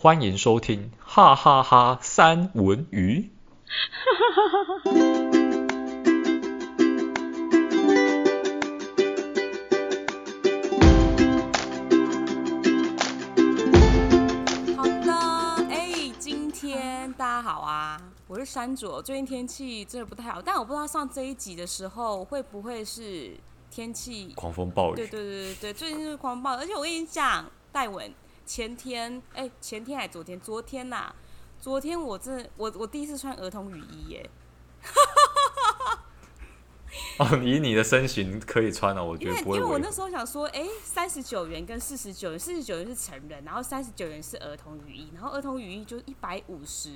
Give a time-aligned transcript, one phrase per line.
[0.00, 3.32] 欢迎收听哈哈哈三文鱼。
[14.76, 15.12] 好的，
[15.68, 15.90] 哎，
[16.20, 19.02] 今天大家好啊，我是山卓。
[19.02, 23.36] 最近天气真的不太好，但我不知道上这一集的时候会不会是
[23.68, 24.94] 天气狂风暴雨。
[24.94, 28.08] 对对对对对，最近就是狂风暴雨，而且我跟你讲，戴文。
[28.48, 30.40] 前天，哎、欸，前天还昨天？
[30.40, 31.14] 昨天呐、啊，
[31.60, 34.30] 昨天我真的，我我第一次穿儿童雨衣耶。
[37.18, 39.58] 哦，以你的身形可以穿了，我觉得不会。
[39.58, 46.88] 因为我那时候想说，哎、欸，三十九元跟四十九元，四十九元是成人，然后三十九元是儿童雨衣，然后儿童雨衣就一百五十。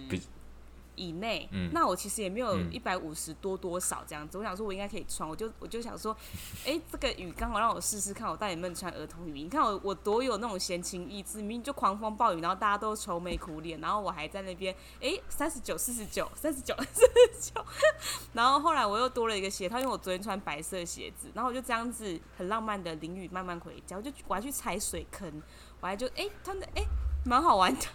[0.95, 4.37] 以内，嗯、那我其实也没有一百五十多多少这样子。
[4.37, 6.17] 嗯、我想说，我应该可以穿，我就我就想说，
[6.65, 9.43] 哎、欸，这个雨刚好让我试试看，我到底能不能穿儿童雨衣？
[9.45, 17.65] 你看我我多有那种闲情逸致，明明就狂风暴雨，然后大家都愁眉苦脸，然后我还在那边，哎，三十九、四十九、三十九、四十九，
[18.33, 25.43] 然后后来我又多了一个鞋套，因为我昨天穿白色鞋子，然后我就这样子很浪漫的淋雨慢慢回家，我就我还去踩水坑，
[25.81, 26.85] 我还就哎穿的哎
[27.25, 27.87] 蛮好玩的。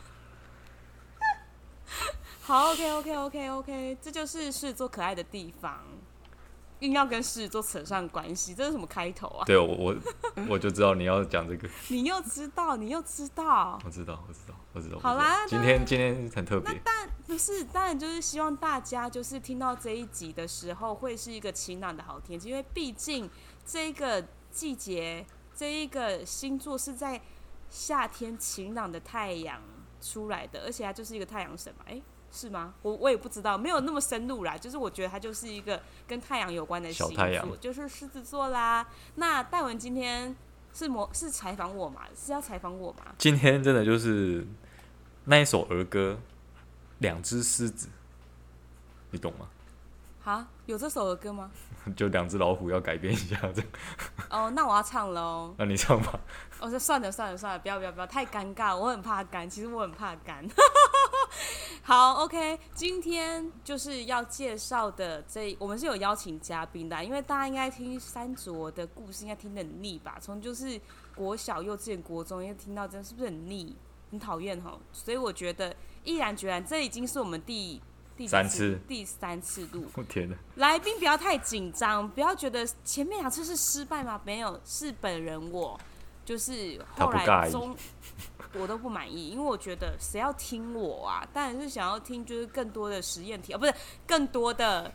[2.48, 5.84] 好，OK，OK，OK，OK，这就是狮子座可爱的地方，
[6.80, 9.44] 硬要跟狮子座扯上关系，这是什么开头啊？
[9.46, 9.96] 对，我我
[10.48, 11.68] 我就知道你要讲这个。
[11.90, 13.78] 你又知道，你又知道。
[13.84, 14.98] 我知道，我知道，我知道。
[14.98, 16.72] 好啦，今天今天很特别。
[16.72, 23.30] 那但不是，当然就是希望大家就是听到这一集的时候，会是一个晴朗的好天气，因为毕竟
[23.66, 27.22] 这个季节，这一个星座是在
[27.70, 29.62] 夏天晴朗的太阳
[30.00, 32.02] 出来的，而且它就是一个太阳神嘛，哎。
[32.32, 32.74] 是吗？
[32.82, 34.58] 我我也不知道，没有那么深入啦。
[34.58, 38.86] 就是我觉得它就是一个跟太阳有关的星座，就是狮子座啦。
[39.16, 40.36] 那戴文今天
[40.74, 42.02] 是模是采访我吗？
[42.16, 43.06] 是要采访我吗？
[43.18, 44.46] 今天真的就是
[45.26, 46.20] 那一首儿歌
[47.00, 47.88] 《两只狮子》，
[49.12, 49.48] 你懂吗？
[50.24, 51.50] 啊，有这首儿歌吗？
[51.96, 53.70] 就两只老虎要改编一下这样。
[54.30, 55.56] 哦，那我要唱喽。
[55.58, 56.20] 那你唱吧。
[56.60, 59.50] 我说算了算了算了，不要不要不要，太尴尬，我很怕干。
[59.50, 60.46] 其实我很怕干。
[61.88, 70.18] 好，OK，今天就是要介绍的这，我们是有邀请嘉宾的，因为大家应该听三卓的故事，应该听得很腻吧？
[70.20, 70.78] 从就是
[71.16, 73.74] 国小、幼稚园、国中，应该听到这是不是很腻、
[74.12, 74.78] 很讨厌哈？
[74.92, 77.82] 所以我觉得毅然决然，这已经是我们第
[78.18, 79.86] 第三次第三次录。
[79.96, 80.36] 我天哪！
[80.56, 84.20] 来宾不要太紧张，不要觉得前面两次是失败吗？
[84.26, 85.80] 没有，是本人我
[86.26, 87.74] 就是后来中。
[88.54, 91.28] 我都不满意，因为我觉得谁要听我啊？
[91.34, 93.74] 当然是想要听，就是更多的实验题啊，不是
[94.08, 94.92] 更多的、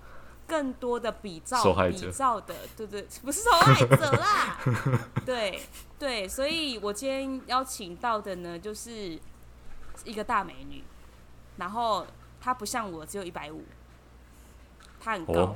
[0.47, 4.59] 更多的比照、比照的，对对，不是受害者啦，
[5.27, 5.63] 对
[5.99, 9.19] 对，所以我今天邀请到的呢，就是
[10.05, 10.83] 一个大美女，
[11.59, 12.07] 然后
[12.41, 13.63] 她不像我只有一百五，
[14.99, 15.55] 她很高，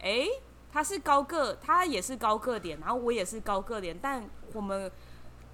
[0.00, 0.42] 哎、哦，
[0.72, 4.90] 她是高个，她也是高个点，然后我也是高个点，但我们。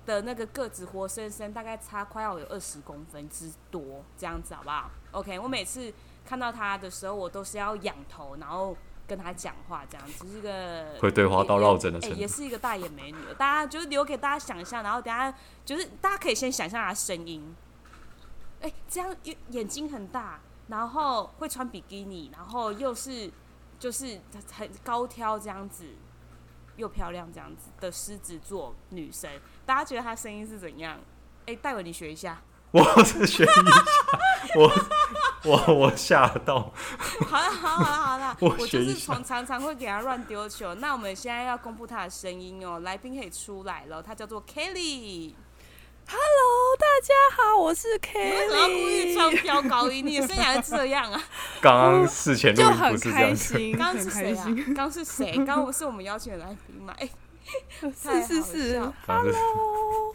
[0.06, 5.92] 的那个个子活生生，大概差快要有二十公分之多，这样子好不好？OK，我每次
[6.26, 8.76] 看到他的时候，我都是要仰头，然后
[9.06, 13.19] 跟他讲话，这样子是一个会对话到绕枕的程度，也是一个大眼美女。
[13.38, 17.54] 大家就是留给大家想象，然后等下就是大家可以先想象她声音，
[18.60, 19.14] 哎，这样
[19.50, 23.31] 眼睛很大，然后会穿比基尼，然后又是
[23.78, 24.20] 就是
[24.53, 25.87] 很高挑这样子。
[26.77, 29.31] 又漂亮这样子的狮子座女生，
[29.65, 30.99] 大家觉得她声音是怎样？
[31.47, 32.41] 哎、欸，戴文，你学一下。
[32.71, 33.62] 我是学一下，
[34.57, 34.73] 我
[35.45, 36.73] 我我吓到。
[37.29, 40.75] 好了好了好了，我，我 就是从常常会给她乱丢球。
[40.75, 45.35] 那我们现在要公布她的声音哦，来宾可以出来了，她叫做 Kelly。
[46.06, 48.48] Hello，大家好，我是 Kelly。
[48.50, 51.22] 我要故意装飙高音，你的声音还是这样啊？
[51.62, 54.44] 刚刚事前就很开心，刚刚是谁啊？
[54.44, 55.32] 刚刚是谁？
[55.37, 56.94] 刚刚是我们邀请的来宾吗？
[56.98, 57.09] 哎、
[57.81, 59.34] 欸，是是是，Hello。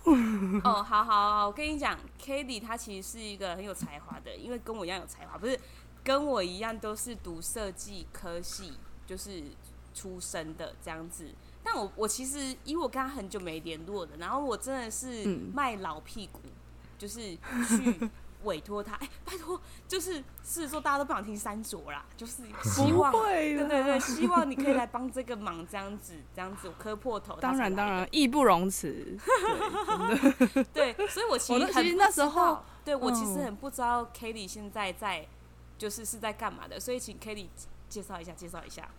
[0.64, 5.60] 哦，好好好，我跟你讲，Kelly 她其实是一个很有才华的，因为跟我一样有才华，不是
[6.04, 8.74] 跟我一样都是读设计科系，
[9.08, 9.44] 就是
[9.94, 11.30] 出身的这样子。
[11.72, 16.52] 但我我其实因为我跟他很久没联络的，然后我真的是卖老屁股，嗯、
[16.98, 17.20] 就是
[17.68, 18.10] 去
[18.44, 27.36] 委托他，哎、欸，拜托，就是是说大家都不想听三卓啦，就是希望，对对对，希望你可以来帮这个忙，这样子，这样子我磕破头。
[27.36, 29.18] 当然当然，义不容辞。
[30.74, 35.28] 对，对，所以我其实其实那时候，对我其实很不知道 Kelly 现在在
[35.78, 37.48] 就是是在干嘛的，所以请 Kelly
[37.90, 38.90] 介绍一下，介绍一下。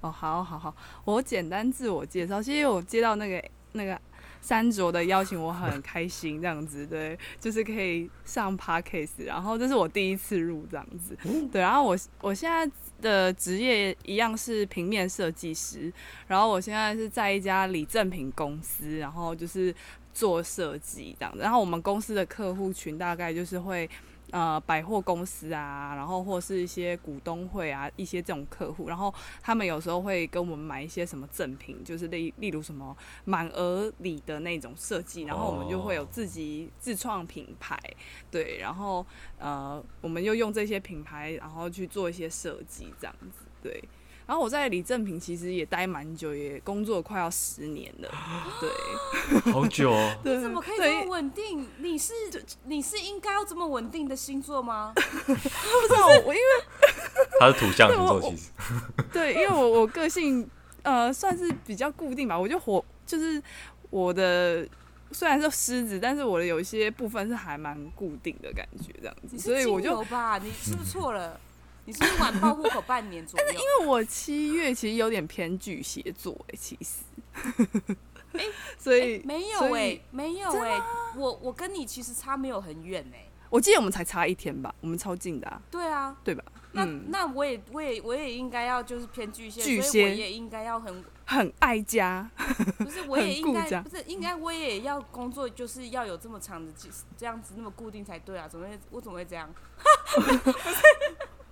[0.00, 0.74] 哦，好好好，
[1.04, 2.42] 我简单自我介绍。
[2.42, 4.00] 其实我接到那个那个
[4.40, 11.16] 三卓的邀请，我很开心这样子，对，就是可以上 Podcast，然后这是我第一次入这样子，
[11.50, 12.70] 对，然后我我现在
[13.02, 15.92] 的职业一样是平面设计师，
[16.26, 19.74] 然后我现在是在一家礼正品公司，然后就是
[20.14, 23.88] 做设计这样子，然后我们公司的客户群大概就是会。
[24.30, 32.94] 呃，百货公司啊，然后或是一些股东会啊，一些这种客户，然后他们有时候会跟我们买一些什么赠品，就是例例如什么
[33.24, 37.78] 满额礼的那种设计，然后我们就会有自己自创品牌，
[38.30, 39.04] 对，然后
[39.38, 43.82] 呃，我们又用这些品牌，然后去做一些设计，这样子，对。
[44.28, 48.10] 然后我在李正平其实也待蛮久，也工作快要十年了，
[48.60, 50.14] 对，好久哦。
[50.22, 51.66] 你怎么可以这么稳定？
[51.78, 52.12] 你是
[52.64, 54.92] 你是应该要这么稳定的星座吗？
[54.94, 56.40] 不知道我因为
[57.40, 58.50] 他是土象星座，其实
[59.10, 60.46] 对，因为我我个性
[60.82, 63.42] 呃算是比较固定吧，我就火就是
[63.88, 64.68] 我的
[65.10, 71.40] 虽然是狮子，但是我的有一些部分是还蛮固定的感觉这样子，所以我就吧，你是不是错了？
[71.88, 73.46] 你是不是晚报户口半年左右？
[73.52, 76.98] 因为我七月其实有点偏巨蟹座哎，其实，
[78.34, 78.44] 哎，
[78.76, 80.78] 所以没有哎，没有哎，
[81.16, 86.44] 我我跟你其实差没有很远哎，我记得我们才差一天吧，我们超近的啊，对啊，对吧？
[86.72, 92.30] 那那我也我也我也应该要就是偏巨蟹，巨蟹我也应该要很很爱 家，
[92.76, 96.70] 不是我也应该不是应该我也要工作，就是要有这么长的
[97.16, 98.46] 这样子那么固定才对啊？
[98.46, 99.48] 怎么会我怎么会这样？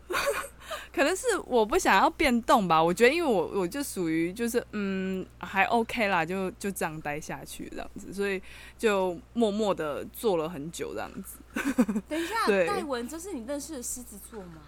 [0.93, 8.41] 可能是我不想要变动吧，我觉得因为我我就属于就是嗯还 OK 啦，就就这样待下去这样子，所以
[8.79, 11.38] 就默默的做了很久这样子。
[12.08, 14.62] 等一下，戴文，这是你认识的狮子座吗？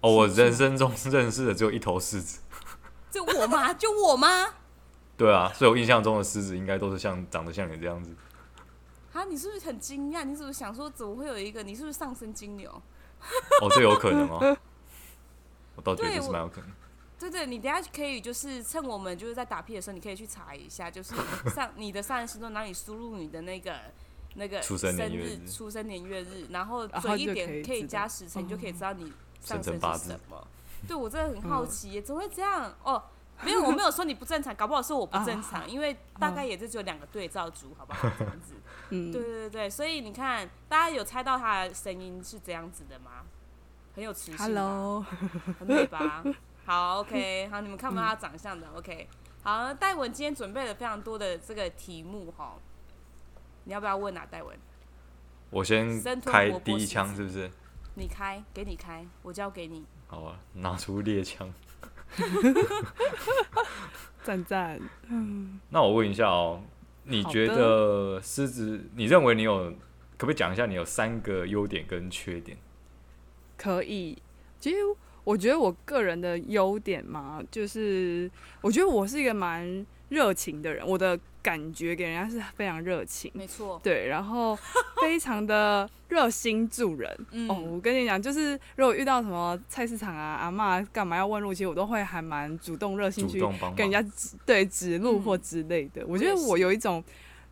[0.00, 2.40] 哦，我人生中 认识的只有一头狮子。
[3.10, 3.74] 就我吗？
[3.74, 4.54] 就我吗？
[5.16, 8.14] 对啊，所以我印象中的狮子应该都是像长得像你这样子。
[9.12, 10.24] 啊，你是不是很惊讶？
[10.24, 11.62] 你是不是想说怎么会有一个？
[11.62, 12.82] 你是不是上升金牛？
[13.60, 14.38] 哦，这有可能哦。
[15.76, 16.70] 我倒觉得是蛮有可能。
[17.18, 21.14] 对对，你等下可以就是趁我们就是在打屁的时候，你可以去查一下，就是
[21.54, 23.74] 上你的上一星座，哪里输入你的那个
[24.34, 30.46] 那个出生年月日、出生年月日，然后准一点可以加时辰，你就可以知道你上升是什么。
[30.88, 32.74] 对，我真的很好奇耶，怎么会这样？
[32.82, 33.00] 哦，
[33.42, 38.08] 没有，我没有说你不正常，搞不好是我不正常，因为大概也就只有两个对照组，好不好？
[38.18, 38.54] 这样子。
[38.90, 43.24] 嗯，对对对，所以你看，大家有猜到他的声音是这样子的吗？
[43.94, 45.04] 很有磁性，Hello，
[45.58, 46.24] 很美吧？
[46.64, 49.08] 好，OK，好，你们看不到他长相的，OK。
[49.42, 52.54] 好，戴文今天准备了非常多的这个题目哈，
[53.64, 54.26] 你要不要问啊？
[54.30, 54.56] 戴文，
[55.50, 57.50] 我先开第一枪是不是？
[57.94, 59.84] 你开，给你开，我交给你。
[60.06, 61.52] 好啊，拿出猎枪。
[64.22, 64.80] 赞赞。
[65.70, 66.62] 那我问一下哦，
[67.04, 68.80] 你觉得狮子？
[68.94, 69.74] 你认为你有？
[70.18, 72.56] 可不可以讲一下你有三个优点跟缺点？
[73.56, 74.16] 可以，
[74.60, 74.76] 其实
[75.24, 78.30] 我觉得我个人的优点嘛，就是
[78.60, 84.54] 我觉得我是一个蛮热情的人，我的感觉给人家是非常热情，没错，对，然后
[85.00, 87.10] 非常的热心助人。
[87.32, 93.40] 嗯、哦，我跟你讲，就是如果遇到什么菜市场啊，阿妈干嘛要问路，其实我都会还蛮主动热心去
[93.74, 96.02] 跟人家指对指路或之类的。
[96.02, 97.02] 嗯、我觉得我有一种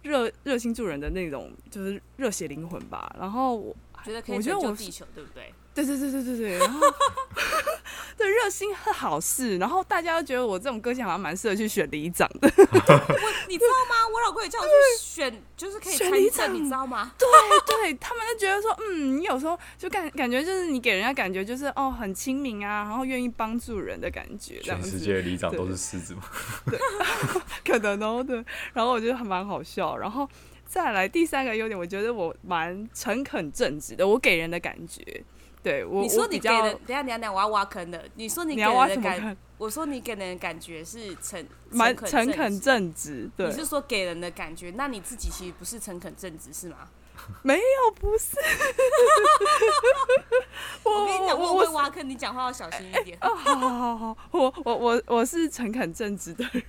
[0.02, 3.10] 热热心助人的那种，就是热血灵魂吧。
[3.18, 3.74] 然后我
[4.04, 5.50] 觉得可以拯救地球，对不对？
[5.72, 6.80] 对对对对对对，然后
[8.20, 12.52] 对热心是好事，然后大家都觉得我这种个性好像蛮适合去选里长的。
[12.52, 14.06] 我你知道吗？
[14.12, 17.12] 我老公也叫我去选，就是可以选里长，你知道吗？
[17.18, 17.26] 对
[17.66, 24.60] 对，他们就觉得说，嗯，你有时候就感感觉就是你给人家感觉就是哦很亲民啊，然后愿意帮助人的感觉。
[24.60, 26.22] 全世界的里长都是狮子吗？
[26.70, 26.78] 对，
[27.64, 28.44] 可能哦对。
[28.74, 30.28] 然后我觉得还蛮好笑，然后
[30.66, 35.24] 再来第三个优点，我觉得我蛮诚恳正直的，我给人的感觉。
[35.62, 38.02] 对我，你说你给人，等下等下等下，我要挖坑的。
[38.14, 43.28] 你说你给人的感，我说你给人的感觉是诚蛮诚恳正直。
[43.36, 46.88] 对，你是说给人的感觉，那你自己其实不是诚恳正直是吗？
[47.42, 47.60] 没有，
[48.00, 48.28] 不是。
[50.82, 53.18] 我跟你讲，我会挖坑，你讲话要小心一点。
[53.20, 56.62] 哦，好好好好，我我我我是诚恳正直的人。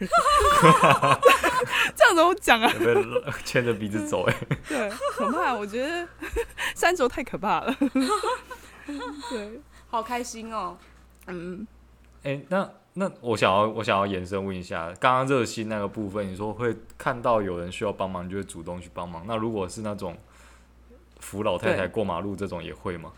[1.96, 2.70] 这样子我讲啊，
[3.46, 4.36] 牵着鼻子走哎。
[4.68, 6.06] 对，可怕，我觉得
[6.76, 7.74] 三轴太可怕了。
[9.30, 10.78] 对，好开心哦。
[11.28, 11.66] 嗯，
[12.24, 19.24] 哎、欸，那那我想要我想要延伸问一下，刚刚热心那个部分，你说会看到有人需要帮忙，就会主动去帮忙。
[19.28, 20.18] 那如果是那种
[21.20, 23.12] 扶老太太过马路这种，也会吗？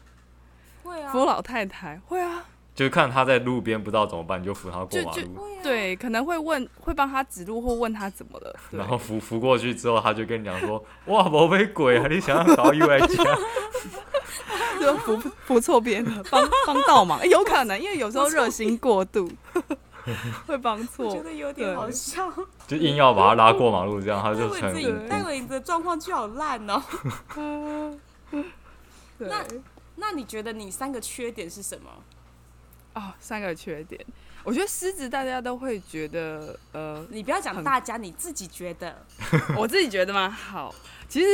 [0.84, 5.48] 会啊，扶老太太会啊，就是看他在路边不知道怎么办，你就扶他过马路。
[5.64, 8.56] 对，可能会问，会帮他指路或问他怎么了。
[8.72, 13.08] 然后扶扶过去之后，他就跟你讲说：“哇，宝贝鬼啊，你想要搞意外家？”
[14.84, 19.30] 就扶扶错边了，帮帮倒忙，欸，有可能，因为有时候热心过度
[20.46, 21.08] 会帮错。
[21.08, 22.32] 我觉得有点好笑，
[22.68, 25.08] 就硬要把他拉过马路，这样他就成。
[25.08, 26.84] 戴伟的状况就好烂哦。
[29.18, 29.46] 那
[29.96, 31.90] 那你觉得你三个缺点是什么？
[32.96, 34.00] 哦，三个缺点，
[34.44, 39.04] 我觉得狮子大家都会觉得，呃， 你不要讲大家，你自己觉得，
[39.58, 40.30] 我自己觉得吗？
[40.30, 40.74] 好，
[41.08, 41.28] 其实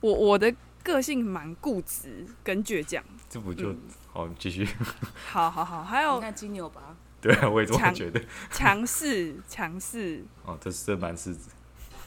[0.00, 0.52] 我我的
[0.84, 3.80] 个性蛮固执跟倔强，这不就、嗯、
[4.12, 4.64] 好继续？
[5.26, 8.22] 好好好，还有那金牛吧，对啊，我也这么觉得，
[8.52, 11.50] 强势强势，哦，这是这蛮狮子，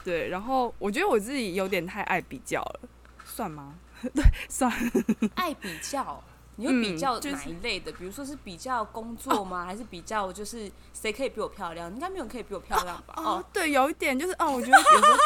[0.06, 2.80] 对，然后我觉得我自己有点太爱比较了，
[3.26, 3.76] 算吗？
[4.14, 4.72] 对，算。
[5.36, 6.24] 爱比较。
[6.58, 7.90] 你会比较哪一类的？
[7.90, 9.64] 嗯就是、比如说是比较工作吗？
[9.64, 11.90] 哦、还是比较就是谁可以比我漂亮？
[11.94, 13.14] 应该没有人可以比我漂亮吧？
[13.16, 15.18] 哦，哦对，有一点就是哦，我觉得有时候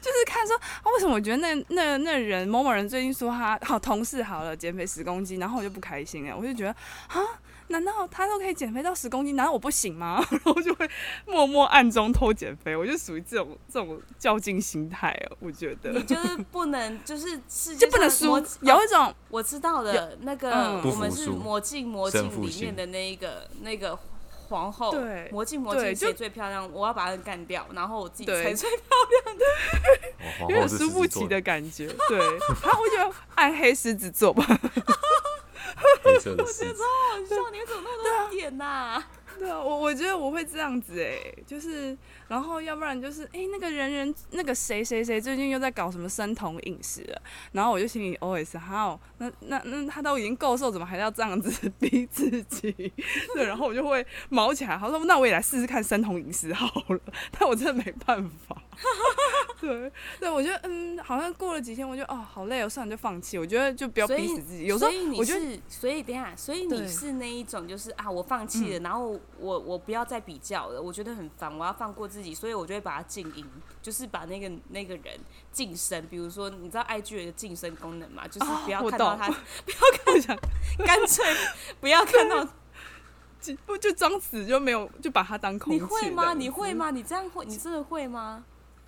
[0.00, 6.70] 就是看说，哦、为什么我觉得那那那人某某人最近说他好同事好了减肥十公斤，然后我就不开心了，我就觉得
[7.08, 7.20] 啊。
[7.68, 9.34] 难道他都可以减肥到十公斤？
[9.36, 10.24] 难道我不行吗？
[10.30, 10.88] 然后就会
[11.26, 15.36] 默默暗中偷减肥，我就属于这种这种较劲心态哦。
[15.40, 18.36] 我觉得你就是不能，就是世界就不能输。
[18.60, 23.98] 有一种我知道的那个，我们是魔镜魔镜里面的那一个那个
[24.48, 24.90] 皇后。
[24.90, 26.70] 对，魔镜魔镜谁最漂亮？
[26.72, 28.86] 我要把她干掉，然后我自己才最漂
[29.24, 29.44] 亮的。
[30.42, 31.86] 有点输不起的感觉。
[32.08, 34.46] 对，然后我觉得暗黑狮子座吧。
[36.12, 39.08] 我觉得超好笑，你怎么那么多点呐、啊？
[39.38, 41.96] 对啊，我我觉得我会这样子哎，就是，
[42.28, 47.22] 然后要不然就是，哎，那个人人那个谁谁谁最近又在搞什么生酮饮食了，
[47.52, 52.72] 然后我就心里 OS 好，那那那他都已经够瘦，怎么还要这样子逼自己？
[53.34, 57.00] 对，然后我就会毛起来，他说那我也来试试看生酮饮食好了，
[57.38, 58.56] 但我真的没办法。
[59.60, 63.38] 对对，我觉得嗯，好像过了几天，我就哦好累哦，算了就放弃。
[63.38, 64.64] 我觉得就不要逼死自己。
[64.64, 69.18] 有时候我觉得，所以等下，所以你是那一种，就是啊，我放弃了，然后。
[69.44, 73.44] 我我不要再比较了，我觉得很烦，我要放过自己，所以我就会把它静音，
[73.82, 75.20] 就是把那个那个人
[75.52, 76.04] 晋升。
[76.08, 78.26] 比如说，你知道 IG 有个晋升功能嘛？
[78.26, 79.34] 就是 不要看到他，哦、
[79.66, 79.78] 不要
[80.22, 80.38] 看，
[80.86, 81.24] 干脆
[81.80, 82.48] 不要看到，
[83.66, 85.78] 不就装死就没有，就把他当空气。
[85.78, 86.32] 你会吗？
[86.32, 86.90] 你会吗？
[86.90, 87.44] 你这样会？
[87.44, 88.44] 你真的会吗？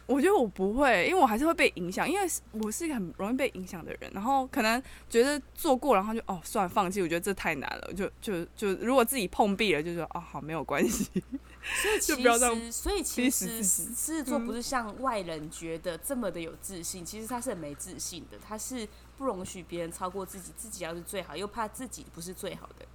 [0.07, 4.11] 我觉得我不会，因为我还是会被影响，因为我是一个很容易被影响的人。
[4.15, 7.03] 然后可能觉得做过，然后就哦，算了，放弃。
[7.03, 11.11] 我觉得这太难了，就就就如果自己碰壁了，就说哦，好，没有关系。
[11.81, 18.87] 所以 其实，所以其实狮子座不是像外人觉得这么的有自信，嗯、其实他是很没自信的，他是
[19.17, 22.87] 不容许别人超过自己，自己要是最好，又怕自己不是最好的。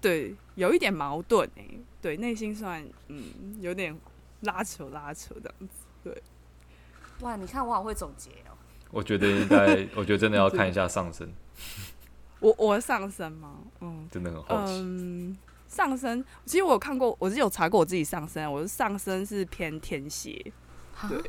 [0.00, 3.96] 对，有一点矛盾哎、欸，对，内心算嗯有点
[4.40, 5.83] 拉扯拉扯这样子。
[6.04, 6.22] 对，
[7.20, 7.34] 哇！
[7.34, 8.52] 你看我好会总结哦。
[8.90, 11.28] 我觉得应该， 我觉得真的要看一下上升。
[12.40, 13.56] 我我上升吗？
[13.80, 14.72] 嗯，真的很好奇。
[14.74, 20.52] 嗯，上升，其实我有看过，我是有查过我自己上升，我是上升是偏天蝎。
[21.08, 21.22] 对，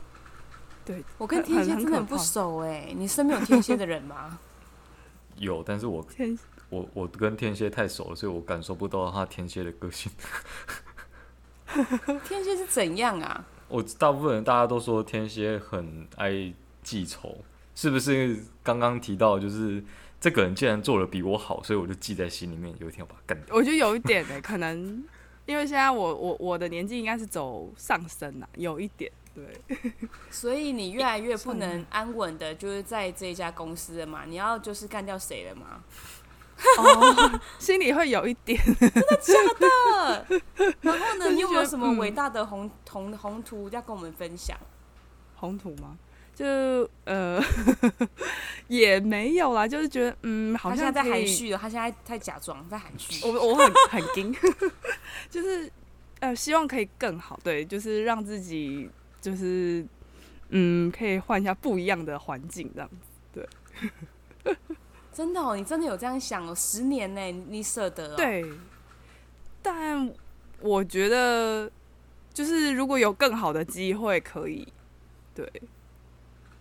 [0.83, 2.91] 对，我跟天蝎真的很不熟哎。
[2.95, 4.37] 你身边有天蝎的人吗？
[5.37, 6.37] 有，但是我天，
[6.69, 10.11] 我我跟天蝎太熟了，所以我感受不到他天蝎的个性。
[12.27, 13.45] 天蝎是怎样啊？
[13.67, 16.53] 我大部分人大家都说天蝎很爱
[16.83, 17.37] 记仇，
[17.73, 18.37] 是不是？
[18.63, 19.83] 刚刚提到就是
[20.19, 23.55] 这个人竟然做的比我好，所以我就记在心里面，有一天要把他干掉。
[23.55, 25.03] 我觉得有一点呢、欸，可能
[25.45, 29.43] 因为现在我我我的年纪应该是走上升了，有一点对。
[30.31, 34.25] 所以你越来越不能安稳的，就是在这一家公司了嘛？
[34.25, 35.83] 你要就是干掉谁了吗？
[36.77, 40.41] 哦， 心里会有一点，真的假的？
[40.81, 44.57] 然后呢，你有没有什么伟大的宏宏宏图要跟我们分享？
[45.35, 45.97] 宏图吗？
[46.33, 46.45] 就
[47.05, 47.41] 呃
[48.67, 51.57] 也没有啦，就是觉得嗯，好像在含蓄了。
[51.57, 53.25] 他现在在假装在含蓄。
[53.25, 54.35] 我我很很惊，
[55.31, 55.71] 就是
[56.19, 58.89] 呃，希望可以更好，对，就是让自己
[59.21, 59.85] 就是
[60.49, 62.89] 嗯，可以换一下不一样的环境，这样
[63.33, 63.47] 子，
[64.43, 64.55] 对。
[65.15, 66.53] 真的哦，你真的有这样想哦？
[66.53, 68.17] 十年呢，你舍得？
[68.17, 68.43] 对，
[69.61, 70.13] 但
[70.59, 71.71] 我觉得
[72.33, 74.67] 就是如果有更好的机会，可以
[75.33, 75.49] 对，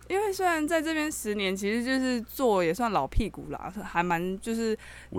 [0.07, 4.77] 因为虽然在这边十年，其实就是做也算老屁股啦，还蛮就是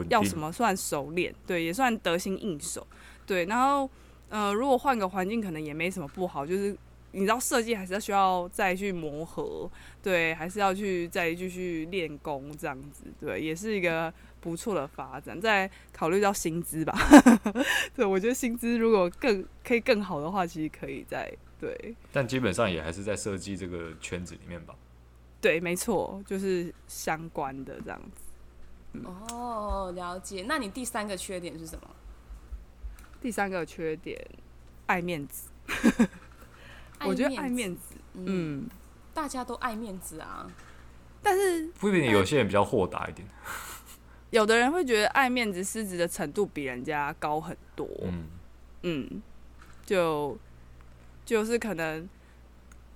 [0.09, 2.87] 要什么算熟练，对，也算得心应手，
[3.27, 3.45] 对。
[3.45, 3.87] 然后
[4.31, 6.75] 呃，如果换个环境，可能也没什么不好，就是。
[7.13, 9.71] 你知道设计还是要需要再去磨合，
[10.07, 15.41] 对，还是要去再继续练功这样子，对，也是一个不错的发展。
[15.41, 16.97] 再考虑到薪资吧，
[17.93, 21.93] 对，我觉得薪资如果更可以更好的话，其实可以再对。
[22.13, 24.77] 但基本上也还是在设计这个圈子里面吧。
[25.41, 28.23] 对，没错，就是相关的这样子。
[28.93, 30.45] 嗯、哦，了解。
[30.47, 31.91] 那你第三个缺点是什么？
[33.21, 34.25] 第三个缺点，
[34.87, 35.51] 爱面子。
[37.05, 38.71] 我觉得爱面子，嗯，嗯，
[39.17, 40.47] 大家都爱面子啊。
[41.23, 43.27] 但是不一定，有些人比较豁达一点。
[44.31, 47.89] 有的人会觉得爱面子失职的程度比人家高很多。
[48.03, 48.27] 嗯
[48.83, 49.23] 嗯，
[49.85, 50.37] 就
[51.25, 52.09] 就是可能，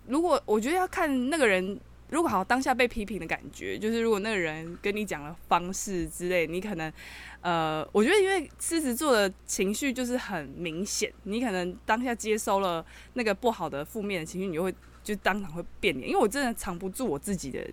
[0.07, 1.81] 如果我觉得要看那个人。
[2.11, 6.93] 如果好当下被批评的感觉，就是如果那个人跟你讲的方式之类，你可能，
[7.41, 16.09] 呃，我觉得因为狮子座的情绪就是很明显，你可能当下接收了那个不好的负面的情绪，你就会就当场会变脸。
[16.09, 17.67] 因为我真的藏不住我自己的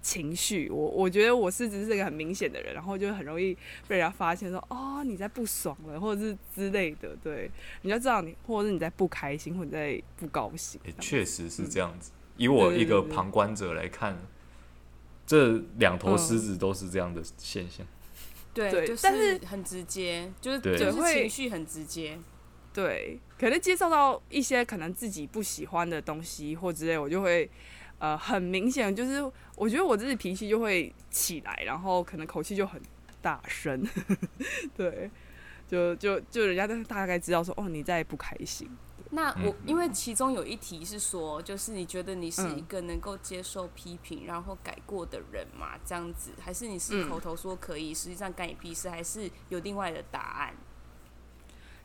[0.00, 7.50] 情绪，我我觉得我狮子是一个很明显的人，然后就很容易被人家发现说，哦，你在不爽了，或者是之类的，对，
[7.82, 12.10] 你要知道你，或者是你在不开心，或者在不高兴，欸，确实是这样子。
[12.10, 14.16] 嗯以我一个旁观者来看，
[15.26, 17.86] 对对对对，这两头狮子都是这样的现象。
[18.54, 22.18] 对，对就是但是很直接，就是就是情绪很直接。
[22.72, 27.48] 对，可能接受到一些可能自己不喜欢的东西或之类，我就会
[27.98, 29.22] 呃很明显，就是
[29.56, 32.80] 我觉得我自己脾气就会起来，然后可能口气就很
[33.20, 33.86] 大声。
[34.74, 35.10] 对，
[35.68, 38.70] 就就就人家都大概知道说，哦，你在不开心。
[39.14, 45.78] 那我因为其中有一题是说，就是你觉得你是一个能够接受批评然后改过的人吗？
[45.84, 48.88] 这样子，还是你是口头说可以，实际上干你屁事？
[48.88, 50.54] 还是有另外的答案？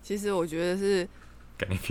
[0.07, 1.05] 其实我觉得是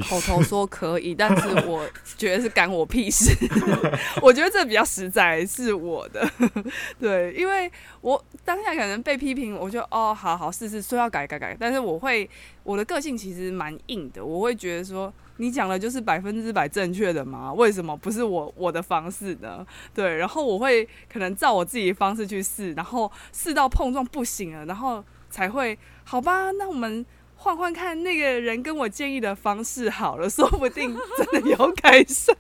[0.09, 3.31] 口头说可以，但是我 觉得是干我屁事。
[4.23, 6.27] 我觉得这比较实在，是我的。
[6.99, 7.71] 对，因为
[8.01, 12.27] 我当下可能被批评，我就哦，好好试试说要改改改，但是我会
[12.63, 15.13] 我的个性其实蛮硬的，我会觉得说。
[15.39, 17.53] 你讲的就是百分之百正确的吗？
[17.53, 19.67] 为什么不是我我的方式呢？
[19.93, 26.51] 对，然后我会可能照我自己的方式去试，然后试到碰撞不行了，然后才会好吧？
[26.53, 27.05] 那我们
[27.47, 32.37] 换换看那个人跟我建议的方式好了，说不定真的有改善。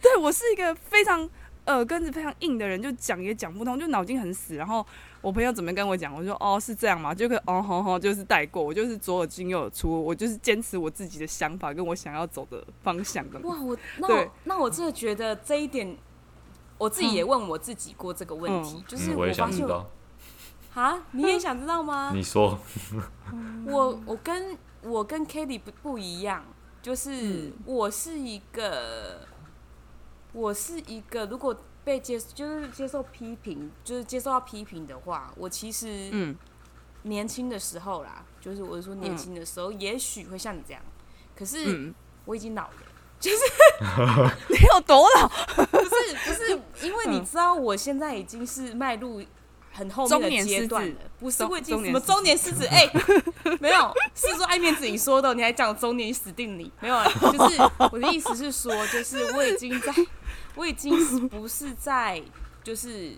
[0.00, 1.28] 对，我是一个非常
[1.66, 4.84] 耳根子非常硬的人，就讲也讲不通，就脑筋很死，然后。
[5.22, 6.14] 我朋友怎么跟我讲？
[6.14, 7.12] 我说哦，是这样嘛？
[7.12, 8.62] 就可以哦，好好，就是带过。
[8.62, 13.40] 我就是左耳进右耳出，我就是坚持我自己的想法跟我想要走的方向的。
[13.40, 15.96] 哇，我那我那我真的觉得这一点，
[16.78, 19.66] 我自己也问我自己过这个问题，嗯、就是我发现，
[20.76, 22.12] 啊，你也想知道吗？
[22.14, 22.58] 你说，
[23.66, 26.44] 我我跟我跟 Kelly 不不一样，
[26.80, 29.26] 就是我是一个，
[30.32, 31.56] 我是一个，如果。
[31.86, 36.36] 被接就是接受批评，就是接受到批评的话，我其实嗯。
[37.04, 40.82] 年轻的时候啦，就是我是说年轻的时候，也许会像你这样，
[41.36, 42.74] 可是我已经老了，
[43.20, 43.38] 就是
[44.48, 45.28] 你有多老？
[45.54, 49.22] 不是不是，因为你知道我现在已经是迈入
[49.76, 52.66] 很后面的阶段了，不是我已经什么中年狮子？
[52.66, 52.90] 哎，
[53.60, 56.72] 没有，是说爱面子你说的，你还讲中年死定你？
[56.80, 57.60] 没有，就是
[57.92, 59.92] 我的意思是说，就是我已经在。
[60.54, 62.22] 我已经不是在，
[62.64, 63.12] 就是，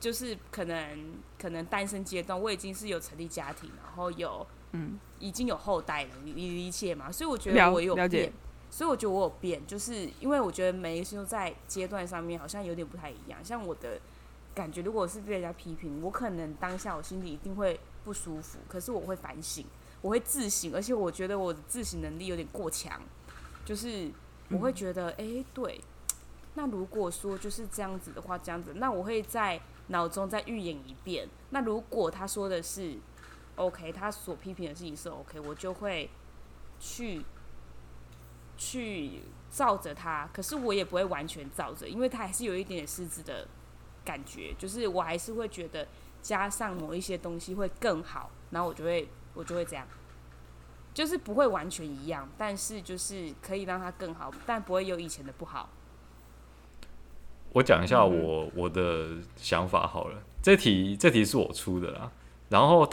[0.00, 7.12] 就是可能可能单身阶段，我已经是有成立家庭，然后有，嗯，已经有后代了，你你理解吗？
[7.12, 8.32] 所以我觉得我有变，
[8.70, 13.38] 所以我觉得我有变，就是因为我觉得每一次都在阶段上面好像有点不太一样。
[13.44, 14.00] 像我的
[14.54, 19.66] 感觉，如果是被人家批评，我可能当下我心里一定会不舒服，可是我会反省，
[20.00, 23.00] 我会自省，而且我觉得我的自省能力有点过强，
[23.64, 24.10] 就是
[24.50, 25.80] 我会觉得，哎、嗯欸，对。
[26.56, 31.28] 那如果说就是这样子的话，这样子，那我会在脑中再预演一遍。
[31.50, 32.96] 那如果他说的是
[33.56, 36.08] OK，他所批评的事情是 OK，我就会
[36.78, 37.24] 去
[38.56, 40.30] 去照着他。
[40.32, 43.48] 可是我也不会完全照着，因为他还是有一点点失职的
[44.04, 45.86] 感觉，就是我还是会觉得
[46.20, 48.30] 加上某一些东西会更好。
[48.50, 49.84] 然后我就会我就会这样，
[50.92, 55.68] 就是不会完全一样，但是就是可以让它更好，但不会有以前的不好。
[57.52, 62.12] 我讲一下我我的想法好了，这题这题是我出的啦，
[62.48, 62.88] 然后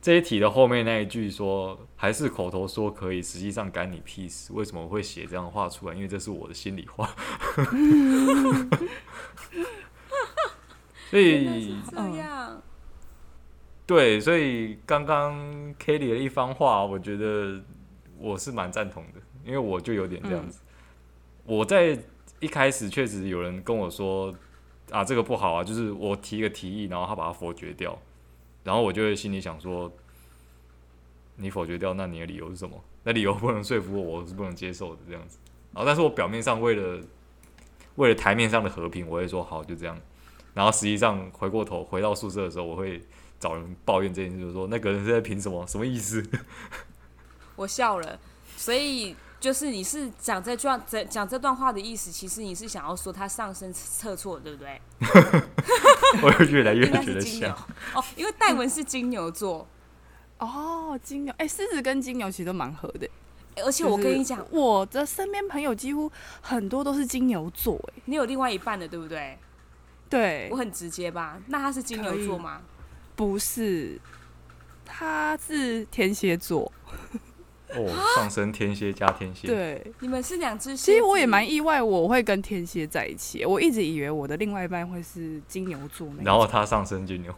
[0.00, 4.52] 这一题的后面那一句说还是口头说可以，实际上干你屁事？
[4.52, 5.94] 为什么会写这样的话出来？
[5.94, 7.08] 因为这是我的心里话。
[11.10, 12.62] 所以这样，
[13.84, 15.34] 对，所以刚刚
[15.74, 17.60] Kelly 的一番话，我觉得
[18.16, 20.60] 我是蛮赞同的，因为我就有点这样子。
[21.44, 21.98] 我在
[22.38, 24.32] 一开始确实有人跟我说
[24.92, 27.98] 啊，这个不好啊，就是我提一个提议，然后他把它否决掉，
[28.62, 29.92] 然后我就会心里想说，
[31.34, 32.80] 你否决掉，那你的理由是什么？
[33.02, 35.38] 那理由不能说服我，我是不能接受的这样子。
[35.72, 37.00] 然后，但是我表面上为了
[37.96, 39.98] 为了台面上的和平，我会说好，就这样。
[40.54, 43.02] 然后实际上回过头回到宿舍的时候，我会
[43.38, 45.66] 找人抱怨这件事，就是说那个人是在凭什么？
[45.66, 46.24] 什么意思？
[47.56, 48.18] 我笑了，
[48.56, 54.80] 所以就是你是讲这段讲讲这段话的意思，其实你是想要说他上身测错，对不对？
[56.22, 57.52] 我越来越觉得像
[57.94, 59.66] 哦，因为戴文是金牛座
[60.38, 63.08] 哦，金牛哎，狮子跟金牛其实都蛮合的，
[63.64, 66.10] 而且我跟你讲，我的身边朋友几乎
[66.40, 69.38] 很多都是金牛座，哎，你有另外一半的，对不对？
[70.10, 71.40] 对，我很直接吧？
[71.46, 72.60] 那他是金牛座吗？
[73.16, 73.98] 不是，
[74.84, 76.70] 他是天蝎座。
[77.76, 80.76] 哦，上升天蝎加天蝎，对，你们是两只。
[80.76, 83.44] 其实我也蛮意外，我会跟天蝎在一起。
[83.44, 87.34] 我一直以为我的另外一半会是金牛座，然后他上升金牛。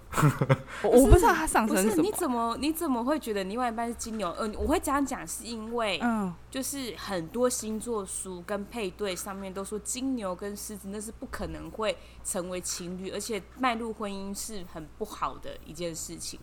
[0.82, 2.02] 我我不知道他上升什么。
[2.02, 4.30] 你怎么你怎么会觉得另外一半是金牛？
[4.38, 16.40] 呃，我会这样讲是因为，嗯，就是很多星座书跟配对上面都说金牛跟狮子那是不可能会成为情侣，而且迈入婚姻是很不好的一件事情。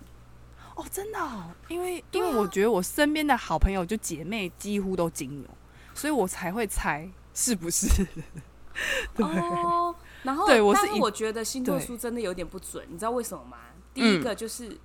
[0.80, 5.50] 哦，真的，哦，因为因为我觉得我身边的好朋友就姐妹几乎都金牛，
[5.94, 7.88] 所以我才会猜是不是。
[9.14, 13.58] 对哦，然后对我是，但是我觉得星座书真的有点不准，你知道为什么吗？
[13.94, 14.80] 第一个就是、嗯、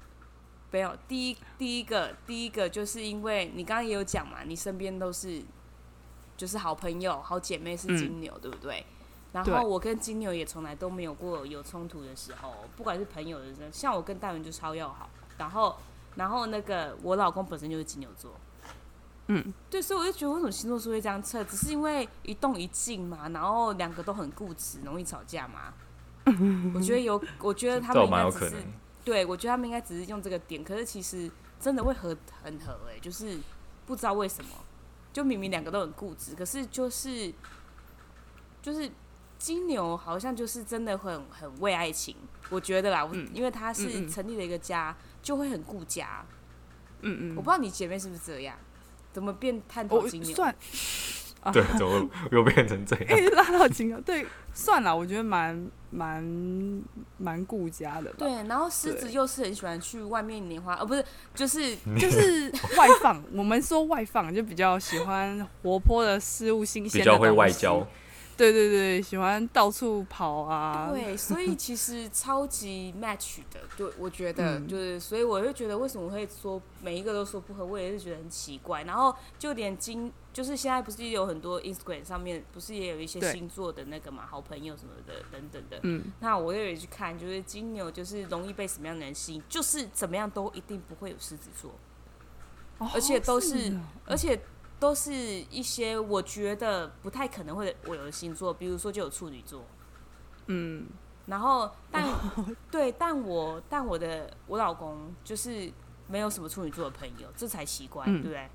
[0.73, 5.41] 没有，第一第一个第一个就是因为你刚刚也有讲嘛，你身边都是
[6.37, 8.85] 就是好朋友、好姐妹是金牛，嗯、对不对？
[9.31, 15.09] 然后我跟金牛也从来都没有过有冲突的时候，不管是朋友的人，像我跟大文就超要好。
[15.39, 15.77] 然后，
[16.17, 18.33] 然后那个我老公本身就是金牛座，
[19.29, 25.75] 嗯，对，所以我就觉得为什么星座书会这样测，只是因为一动一静嘛，然后两个都很固执，容易吵架嘛。
[26.75, 28.57] 我觉得有，我觉得他们应该只是，
[29.05, 33.39] 对，我觉得他们应该只是用这个点，可是其实真的会合很合哎、欸，就是
[33.87, 34.51] 不知道为什么，
[35.13, 37.33] 就明明两个都很固执，可是就是
[38.63, 38.91] 就是。
[39.37, 42.17] 金牛好像就是真的很很为爱情，
[42.49, 46.25] 我觉得啦，嗯、因为他是成立了一个家，嗯嗯、就会很顾家。
[47.01, 48.57] 嗯嗯，我不知道你姐妹是不是这样，
[49.13, 50.35] 怎么变探讨金牛？
[50.35, 50.55] 算，
[51.53, 53.19] 对，怎么又变成这样？
[53.19, 56.23] 一 直拉到金牛，对，算了，我觉得蛮蛮
[57.19, 58.11] 蛮顾家的。
[58.17, 63.23] 对，然后狮子又是很喜欢去外面拈花，哦，不是，就是就是 外放。
[63.33, 67.87] 我们说外放，就比较喜欢活泼的事物，新鲜的，比较会外交。
[68.37, 70.91] 对对对，喜欢到处跑啊！
[70.93, 78.83] 对，所以其实超级 match 的，对，我觉得就是，所以我就觉得为什么会说每一个都说不合，我也是觉得很奇怪。
[78.83, 85.79] 然后就连金，就是现在不是有很多 Instagram 上面不是也有一些星座的那个嘛，好朋友什么的等等的。
[85.83, 86.13] 嗯。
[86.21, 91.73] 那我也有去看，就是金牛就是容易被什么样的人吸引，就是怎么样都一定不会有狮子座，
[92.93, 94.41] 而且都是，而且。
[94.85, 99.65] 都是一些我觉得不太可能会我有的星座，比如说就有处女座，
[100.49, 100.87] 嗯，
[101.25, 102.05] 然后 但
[102.71, 105.73] 对，但我但我的我老公就是
[106.07, 108.51] 没有什么处女座的朋友，这才奇怪，嗯、对不对？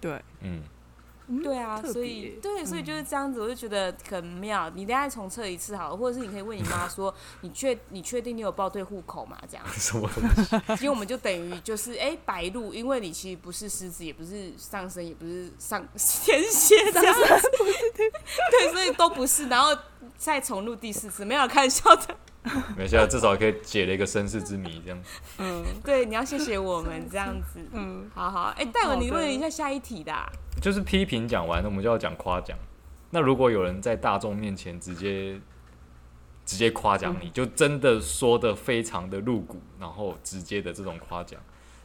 [0.00, 0.62] 对，嗯。
[1.42, 4.70] 对啊，所以对，所以就是这样子，我就觉得很妙。
[4.74, 9.38] 你等下重测一次好了，或者是你可以问你妈 说，你确你确定你有报对户口吗？
[9.48, 10.22] 这样什么东
[10.76, 10.84] 西？
[10.84, 17.50] 因为我们就等于就是哎、欸、白鹿，因为你其实不是狮子，也不是上升，也不是上 天蝎这样子，
[17.94, 19.48] 对，所以都不是。
[19.48, 19.76] 然后
[20.18, 22.16] 再重录第四次，没有开玩笑的。
[22.76, 25.00] 没事，至少可以解了一个身世之谜，这样。
[25.38, 27.60] 嗯，对，你要谢谢我们这样子。
[27.70, 28.52] 嗯，好好。
[28.56, 30.28] 哎、欸，戴文，你问一下下一题的、啊。
[30.60, 32.58] 就是批评讲完了，我们就要讲夸奖。
[33.10, 35.40] 那如果有人在大众面前直接
[36.44, 41.40] 直接夸奖你，嗯、就真的说的非常的露骨，然后直接的这种夸奖，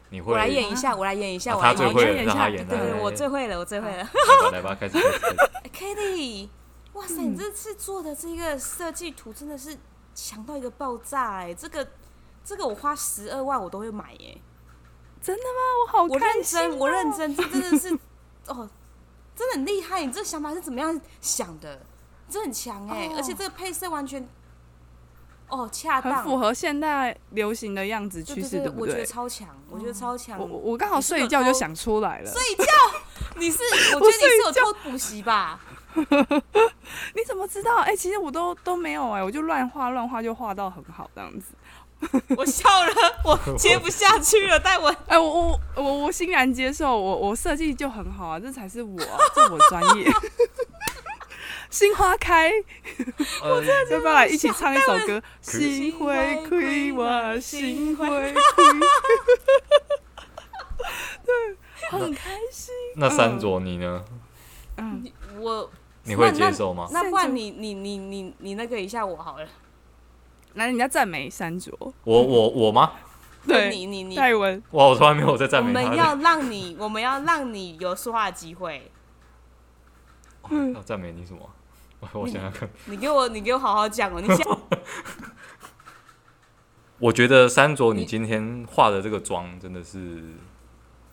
[0.09, 0.33] 你会？
[0.33, 1.55] 我来演一下，我来演一下。
[1.55, 2.67] 啊、他最会了，他演。
[2.67, 4.09] 对对，我最会了，我最会了。
[4.51, 4.97] 来吧，开始。
[5.71, 6.49] 开始 Kitty，
[6.93, 9.77] 哇塞，你这次做的这个设计图真的是。
[10.17, 11.53] 强到一个爆炸哎、欸！
[11.53, 11.87] 这个
[12.43, 14.41] 这个我花十二万我都会买耶、欸！
[15.21, 15.59] 真的吗？
[15.83, 17.93] 我好我认真，我认真，这真的是
[18.47, 18.67] 哦，
[19.35, 20.03] 真的很厉害！
[20.03, 21.85] 你这个想法是怎么样想的？
[22.27, 23.09] 这很强哎、欸！
[23.09, 24.27] 哦、而且这个配色完全
[25.49, 28.93] 哦恰当，很符合现代流行的样子趋势，对不对？
[28.93, 30.39] 我觉得超强，我觉得超强。
[30.39, 32.31] 我我刚好睡一觉就想出来了。
[32.31, 32.65] 睡觉？
[33.35, 33.59] 你是？
[33.93, 35.59] 我觉得你是有偷补习吧？
[37.15, 37.77] 你怎么知道？
[37.77, 41.53] 哎、欸，其实我都都没有哎、欸，我就乱画乱画就画到很好这样子。
[42.37, 42.93] 我笑了，
[43.25, 50.07] 我接不下去了，但我 哎，我我我我欣然接受，我我设计就很好啊，这才是我、啊，这我专业。
[51.69, 52.49] 心花开，
[53.41, 55.21] 呃，要不要来一起唱一首歌？
[55.41, 58.33] 心花开，我心花开，
[61.25, 61.57] 对，
[61.89, 62.73] 很开心。
[62.95, 64.05] 那三卓你呢？
[64.77, 65.03] 嗯，
[65.39, 65.69] 我
[66.07, 66.87] 你会接受吗？
[66.91, 69.47] 那不然你你你你你那个一下我好了。
[70.53, 71.71] 来，你要赞美三卓。
[72.03, 72.93] 我我我吗？
[73.45, 74.61] 对，你你你戴文。
[74.71, 75.81] 哇，我从来没有在赞美他。
[75.81, 78.91] 我们要让你，我们要让你有说话的机会。
[80.73, 81.49] 要赞美你什么？
[82.13, 82.69] 我想想看。
[82.85, 84.21] 你给我，你给我好好讲哦。
[84.21, 84.59] 你讲。
[86.99, 90.23] 我觉得三卓，你今天化的这个妆真的是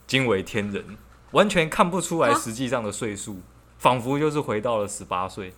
[0.07, 0.97] 惊为天人，
[1.33, 3.41] 完全看不出来实际上的岁数，
[3.85, 5.53] 仿佛就是回到了十八岁。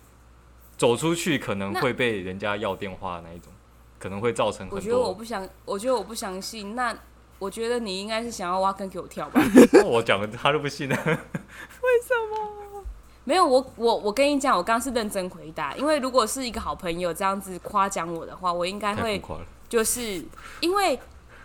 [0.75, 3.51] 走出去可能会被人家要电话的那一种。
[3.97, 4.75] 可能会造成很多。
[4.75, 6.75] 我觉得我不想，我觉得我不相信。
[6.75, 6.95] 那
[7.39, 9.41] 我觉得你应该是想要挖坑给我跳吧？
[9.85, 10.95] 我讲了，他都不信了。
[11.05, 12.83] 为什么？
[13.23, 15.75] 没有，我我我跟你讲，我刚刚是认真回答。
[15.75, 19.19] 因为如果是一个好朋友这样子夸奖我的话，我应该会
[19.67, 20.23] 就是
[20.59, 20.99] 因为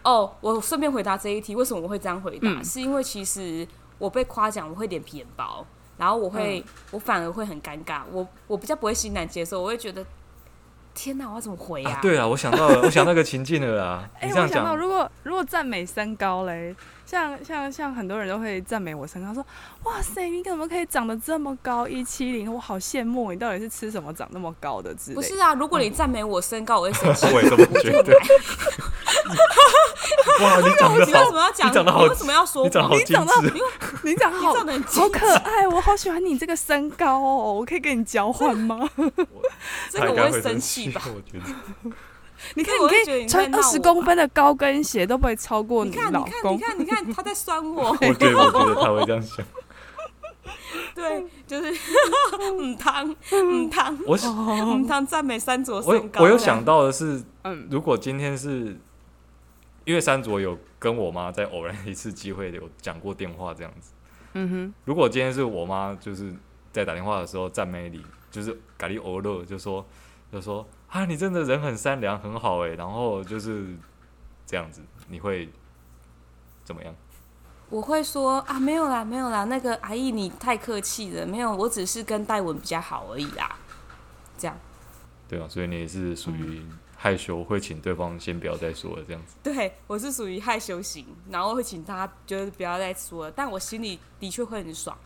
[0.04, 2.48] 哦，我顺便回答这一题，为什么我会这样回答？
[2.48, 3.66] 嗯、是因为其实
[3.96, 10.04] 我被夸奖，我会脸皮很薄，然后我会、嗯、我反而会很尴尬，我我比较不会欣然接受，我会觉得。
[10.94, 11.92] 天哪，我要怎么回啊？
[11.92, 14.10] 啊对啊，我想到了，我想那个情境了啦。
[14.20, 16.76] 哎、欸，我想到，如果如果赞美三高嘞，
[17.12, 19.44] 像像像很多人都会赞美我身高，说
[19.82, 25.16] 哇塞，你怎么可以长得这么高，一七零，我好羡慕你，到底是吃什么长那么高的之类？
[25.16, 27.26] 不是啊，如果你赞美我身高，我会生 气。
[27.26, 28.16] 我也这么觉得。
[30.40, 31.68] 哇，你长得好，你为什么要讲？
[31.68, 32.64] 你长得好，为什么要说？
[32.64, 33.12] 你长得好精致，
[34.04, 34.64] 你长得好，好
[35.10, 38.88] 可爱，我好喜欢你这个身高哦，我可以跟你交换吗？
[39.90, 41.02] 这个我会生气吧？
[41.14, 41.44] 我觉得，
[42.54, 46.54] 你看，你可以穿二十公分的高跟鞋都不会超过你老公。
[46.54, 47.90] 你看，你看，他在酸我。
[47.90, 49.44] 我觉得，我觉得他会这样想。
[50.94, 51.72] 对，就是
[52.52, 54.16] 母汤母汤，我
[54.64, 56.22] 母汤赞美三卓身高。
[56.22, 58.78] 我有想到的是，嗯，如果今天是。
[59.84, 63.90] 因为三卓有跟我妈在偶然一次机会有讲过电话这样子，
[64.34, 64.74] 嗯哼。
[64.84, 66.32] 如果今天是我妈就是
[66.70, 68.00] 在打电话的时候赞美你，
[68.30, 69.84] 就是咖喱欧乐，就说
[70.30, 73.66] 就说啊，你真的人很善良很好哎，然后就是
[74.46, 75.48] 这样子，你会
[76.64, 76.94] 怎么样？
[77.70, 83.56] 我会说啊，没有啦，没有啦，那个阿姨你太客气了，没有，我只是跟戴文比较好而已啦，
[84.36, 84.56] 这样。
[85.26, 86.78] 对啊，所以你也是属于、嗯。
[87.02, 89.34] 害羞会请对方先不要再说了，这样子。
[89.42, 94.96] 对，我是属于害羞型，然后会请他就是不要再说了，但我心里的确会很爽。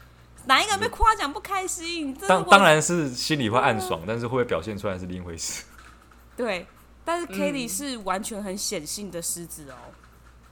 [0.44, 2.12] 哪一个被夸奖不开心？
[2.28, 5.64] 当当然是心里会暗爽，但是会不会表现出来是另一回事。
[6.36, 6.66] 对，
[7.04, 9.94] 但是 Kelly 是完全很显性的狮子哦、喔。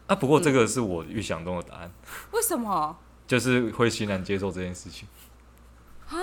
[0.06, 1.90] 啊，不过这个是我预想中的答案。
[2.32, 2.96] 为什么？
[3.26, 5.08] 就是会欣然接受这件事情。
[6.08, 6.16] 啊？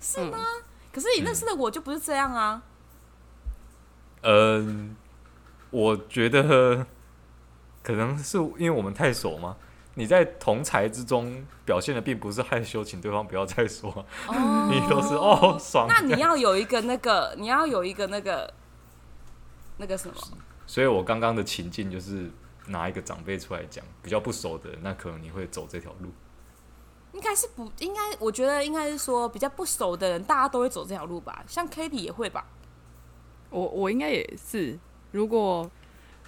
[0.00, 0.38] 是吗？
[0.38, 0.62] 嗯、
[0.92, 2.62] 可是你认识的我就不是这样啊。
[4.22, 4.94] 嗯，
[5.70, 6.86] 我觉得
[7.82, 9.56] 可能是因为我们太熟嘛。
[9.96, 14.04] 你在同才之中表现的并不是害羞，请对方不要再说。
[14.26, 15.86] 哦、 你都是哦爽。
[15.88, 18.52] 那你要有一个那个，你要有一个那个
[19.76, 20.14] 那个什么？
[20.66, 22.30] 所以我刚刚的情境就是
[22.68, 26.10] 拿一个长辈出来讲，比较不熟的人，那可能你会走这条路。
[27.12, 28.00] 应该是不应该？
[28.18, 31.44] 我觉得应该是说比较不熟的人，大家都会走这条路吧？
[31.46, 32.44] 像 Kitty 也会吧？
[33.50, 34.76] 我我应该也是，
[35.12, 35.70] 如果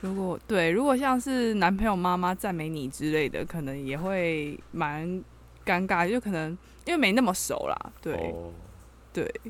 [0.00, 5.08] 如果对，如果像是男朋友妈妈赞美你之类的，可能也会蛮
[5.64, 8.52] 尴尬，就可能因为没那么熟啦，对、oh.
[9.12, 9.40] 对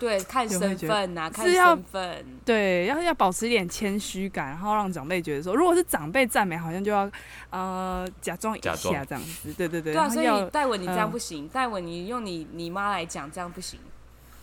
[0.00, 7.08] 对，看身份呐、啊，看身份，对，要要保持一点谦虚感，然后让长辈觉得说，如果是长辈赞美，好像就要
[7.50, 13.78] 呃假装一下这样子，对对对，对啊，所以戴文你这样不行，戴、呃、文你用你你妈来讲这样不行，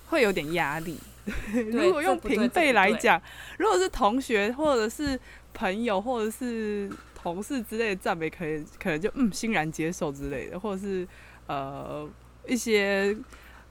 [0.10, 1.00] 会有点压力。
[1.74, 3.22] 如果用平辈来讲，
[3.58, 5.20] 如果是同学或者是
[5.54, 11.06] 朋友或者是同事之类的赞美，可能可能就嗯欣然接受之类的，或者是
[11.48, 12.08] 呃
[12.48, 13.14] 一些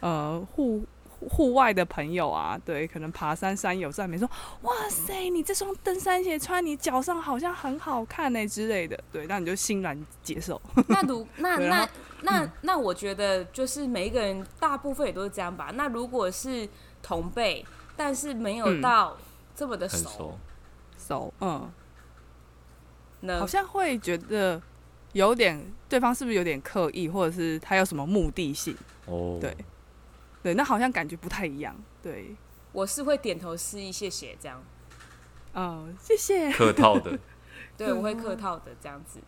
[0.00, 0.84] 呃户
[1.28, 4.28] 户外的朋友啊，对，可能爬山山友赞美说，
[4.62, 10.60] 哇塞，你这双登山鞋穿你脚上好像很好看呢之类的，对，那你就欣然接受。
[10.88, 11.88] 那如那那
[12.22, 15.72] 那那我觉得就是每一个人大部分也都是这样吧。
[15.74, 16.68] 那如果是
[17.02, 17.64] 同辈，
[17.96, 19.16] 但是没有到
[19.54, 20.38] 这么的熟，熟，
[20.98, 21.72] 熟，嗯，
[23.20, 24.60] 那好像会觉得
[25.12, 28.76] 有点对方是不是有点刻意，或者是他有什么目的性？
[29.06, 29.56] 哦，对，
[30.46, 31.74] 对，那好像感觉不太一样。
[32.00, 32.36] 对，
[32.70, 34.62] 我是会点头示意，谢谢这样。
[35.52, 37.18] 哦，谢谢，客套的，
[37.76, 39.18] 对，我会客套的这样子。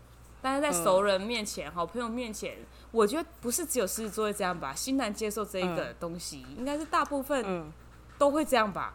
[0.40, 2.58] 但是在熟人面前、好朋友面前，
[2.92, 4.72] 我觉得不是只有狮子座会这样吧？
[4.72, 7.72] 欣然接受这一个东西，应该是大部分
[8.16, 8.94] 都会这样吧？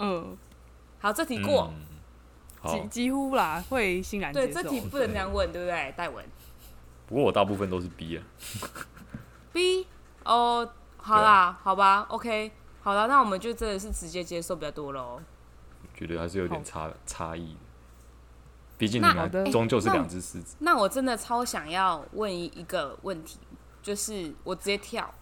[0.00, 0.36] 嗯，
[0.98, 1.72] 好，这题过，
[2.66, 4.46] 几几乎啦，会欣然接受。
[4.46, 5.94] 对，这题不能这样问，对不对？
[5.96, 6.24] 戴文。
[7.06, 8.24] 不过我大部分都是 B 啊。
[9.52, 9.86] B
[10.24, 10.68] 哦，
[11.08, 15.18] 好啦，好吧，OK，好了，那我们就真的是直接接受比较多喽。
[15.94, 17.56] 觉得还是有点差差异。
[18.76, 20.72] 毕竟你们终究是两只狮子那。
[20.72, 23.38] 那我真的超想要问一个问题，
[23.82, 25.12] 就是我直接跳，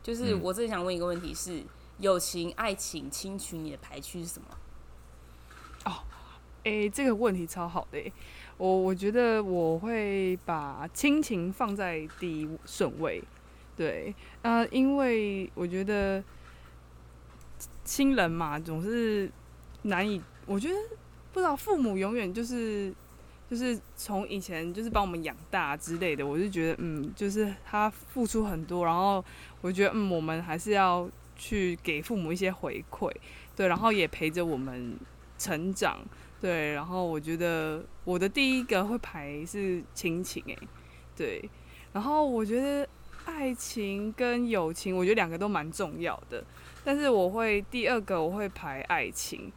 [0.00, 1.64] 就是我真的想问一个问题是：是
[1.98, 4.46] 友情、爱情、亲情，你的排序是什么？
[5.86, 6.04] 哦，
[6.58, 8.12] 哎、欸，这个问题超好的、欸，
[8.58, 13.20] 我我觉得我会把亲情放在第一顺位。
[13.82, 16.22] 对，呃，因为我觉得
[17.84, 19.28] 亲人嘛，总是
[19.82, 20.76] 难以，我觉得
[21.32, 22.94] 不知道父母永远就是。
[23.50, 29.22] 就是从以前就是帮我们养大之类的，我就觉得嗯，就是他付出很多，然后
[29.60, 33.14] 我觉得嗯，我们还是要去给父母一些回馈，
[33.54, 34.96] 对，然后也陪着我们
[35.36, 35.98] 成长，
[36.40, 40.58] 对，然后我觉得我的第一个会排是亲情，诶，
[41.14, 41.46] 对，
[41.92, 42.88] 然后我觉得
[43.24, 46.44] 爱情跟友情，我觉得两个都蛮重要的，
[46.84, 49.52] 但是我会第二个我会排爱情。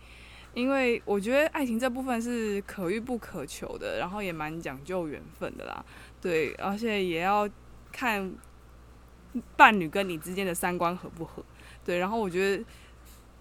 [0.54, 5.84] 因为我觉得爱情这部分是可遇不可求的，然后也蛮讲究缘分的啦，
[6.21, 7.45] 对，而且也要
[7.91, 8.34] 看
[9.58, 11.43] 伴侣跟你之间的三观合不合，
[11.84, 12.63] 对，然后我觉得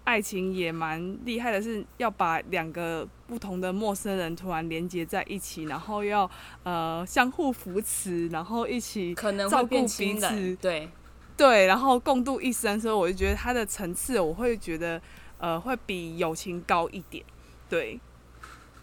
[0.05, 6.29] 爱情也蛮厉害的，是要把两个不同的陌生人突然连接在一起，然后要
[6.63, 9.13] 呃相互扶持，然后一起
[9.49, 10.87] 照顾彼此，对
[11.35, 15.01] 对，然后共度一生，所以我就觉得它的层次，我会觉得。
[15.37, 17.23] 呃，会比友情高一点，
[17.69, 17.99] 对。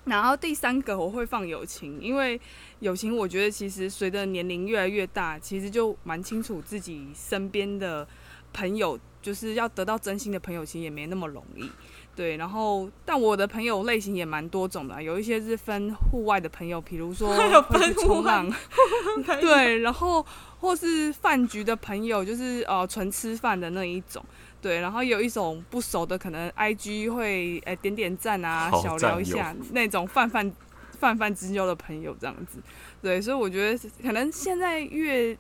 [0.05, 2.39] 然后第三个我会放友情，因为
[2.81, 8.07] 友情我觉得其实随着年龄越来越大，其实就蛮清楚自己身边的
[8.53, 11.71] 朋友，就是要得到真心的朋友，其实也没那么容易，
[12.15, 12.37] 对。
[12.37, 17.35] 然后，但我的朋友类型也蛮多种的，有一些是分户外的朋友，比如说
[18.03, 18.53] 冲浪，
[19.41, 19.79] 对。
[19.79, 20.27] 然后
[20.59, 24.23] 或是饭局的朋友，就是呃纯吃饭的那一种。
[24.61, 30.53] 对，然后有一种不熟的，可能 I G 会呃、欸、点点赞啊，小聊一下那种泛泛
[31.01, 32.61] 泛泛之交的朋友这样子。
[33.03, 35.37] 对，所以我觉得可能现在越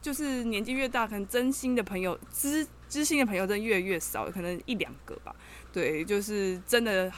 [0.00, 5.34] 就是年纪越大，可能真心的朋友、知知心的朋友真的越来越少，可能一两个吧。
[5.72, 7.12] 对，就是真的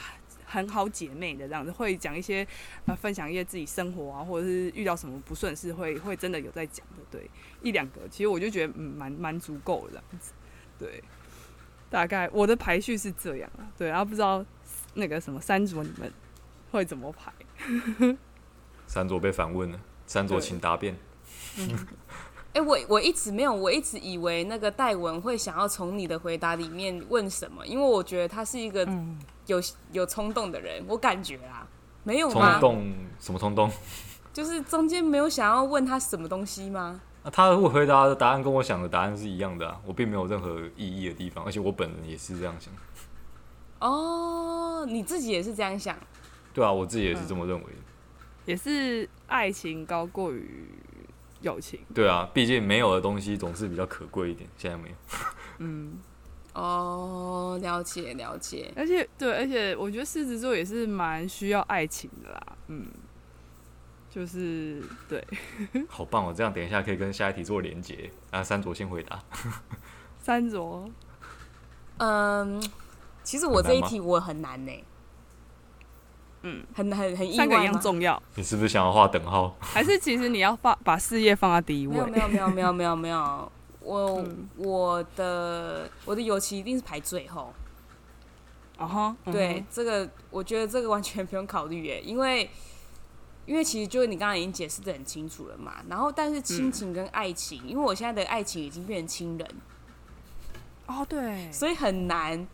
[0.45, 2.45] 很好姐妹的这样子，会讲一些
[2.85, 7.03] 呃分享一些自己生活啊，或者是遇到什么不顺事，会会真的有在讲的。
[7.09, 7.29] 对，
[7.61, 10.33] 一两个，其实我就觉得嗯蛮蛮足够的这样子。
[10.77, 11.03] 对。
[11.89, 14.45] 大概我的排序是这样啊，对，然后不知道
[14.93, 16.09] 那个什么三卓你们
[16.71, 17.33] 会怎么排？
[18.87, 20.95] 三卓被反问了，三卓请答辩。
[22.53, 28.85] 哎、我我一直没有，我一直以为那个戴文会想要从你的回答里面问什么，因为我觉得他是一个
[29.47, 29.61] 有
[29.91, 31.65] 有冲动的人，我感觉啊，
[32.03, 32.59] 没有吗？
[32.59, 33.71] 冲动什么冲动？
[34.33, 36.99] 就是中间没有想要问他什么东西吗？
[37.23, 42.73] 那、啊、他会回答的答案跟我想的答案是一样的啊，我并没有任何异议的地方，而且我本人也是这样想。
[43.79, 45.95] 哦，你自己也是这样想？
[46.53, 47.83] 对啊，我自己也是这么认为、嗯。
[48.45, 50.67] 也是爱情高过于
[51.41, 51.79] 友情。
[51.93, 54.95] 对啊，毕竟没有的东西总是比较可贵一点，现在没有。
[55.59, 55.99] 嗯，
[56.53, 58.71] 哦，了解了解。
[58.75, 62.87] 而且对，而且我觉得狮子座也是蛮需要爱情的啦，嗯。
[64.13, 65.25] 就是对，
[65.87, 66.33] 好棒哦！
[66.35, 68.11] 这样等一下可以跟下一题做连接。
[68.29, 69.17] 啊，三卓先回答。
[70.19, 70.89] 三卓，
[71.95, 72.61] 嗯，
[73.23, 74.83] 其实我这一题我很难呢。
[76.43, 77.37] 嗯，很很很意外。
[77.37, 78.21] 三个一样重要。
[78.35, 79.55] 你是不是想要画等号？
[79.59, 81.93] 还是其实你要放把事业放在第一位？
[81.93, 83.51] 没有没有没有没有没有，
[83.81, 87.53] 我、嗯、我的我的友情一定是排最后。
[88.77, 92.49] 啊哈，对，这个我觉得这个完全不用考虑耶，因为。
[93.47, 99.47] 因为其实就是你刚刚已经解释的很清楚了嘛，然后但是亲情跟爱情，嗯，因为我现在的爱情已经变成亲人，
[100.85, 102.47] 哦对，所以很难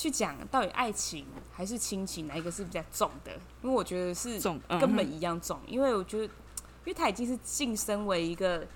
[0.00, 3.32] 去讲到底爱情还是亲情哪一个是比较重的，
[3.62, 8.66] 因为我觉得是根本一样重，因为我觉得，因为他已经是晋升为一个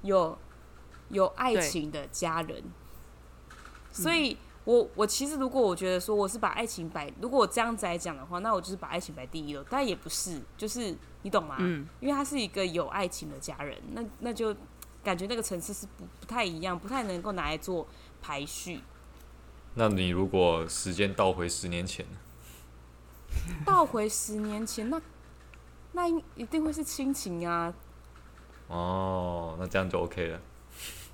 [0.00, 0.38] 有
[1.10, 2.62] 有爱情的家人，
[3.92, 4.36] 所以。
[4.64, 9.64] 我我其实如果我觉得说我是把爱情摆，如果我这样子来讲的话，那我就是把爱情摆第一了。
[9.68, 11.56] 但也不是，就是你懂吗？
[11.58, 11.84] 嗯。
[11.98, 14.54] 因为他是一个有爱情的家人，那那就
[15.02, 17.84] 感觉那个层次是不不太一样，不太能够拿来做
[18.20, 18.80] 排序。
[19.74, 22.04] 那你如果时间倒回十年前，
[23.64, 25.00] 倒回十年前，那
[25.92, 27.72] 那一定会是亲情啊。
[28.68, 30.40] 哦，那这样就 OK 了。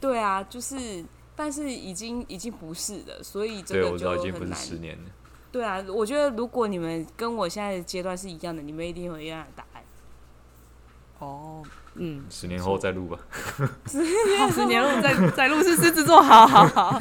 [0.00, 1.04] 对啊，就是，
[1.34, 4.58] 但是已经已经不是了，所以这个对，我知道已经不是就很难。
[4.58, 5.10] 十年了。
[5.50, 9.82] 对啊，我觉得如果你们跟我现在的阶段是一样的，你们一定会有一样的答案。
[11.20, 13.18] 哦，嗯，十年后再录吧。
[13.86, 17.00] 十年后再 再录是狮子座，好好好，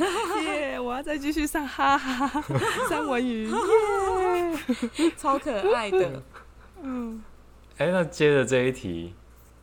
[0.88, 2.41] 我要再继续上哈哈
[2.88, 6.23] 三文鱼，耶、超可爱的。
[6.81, 7.21] 嗯，
[7.77, 9.13] 哎、欸，那接着这一题，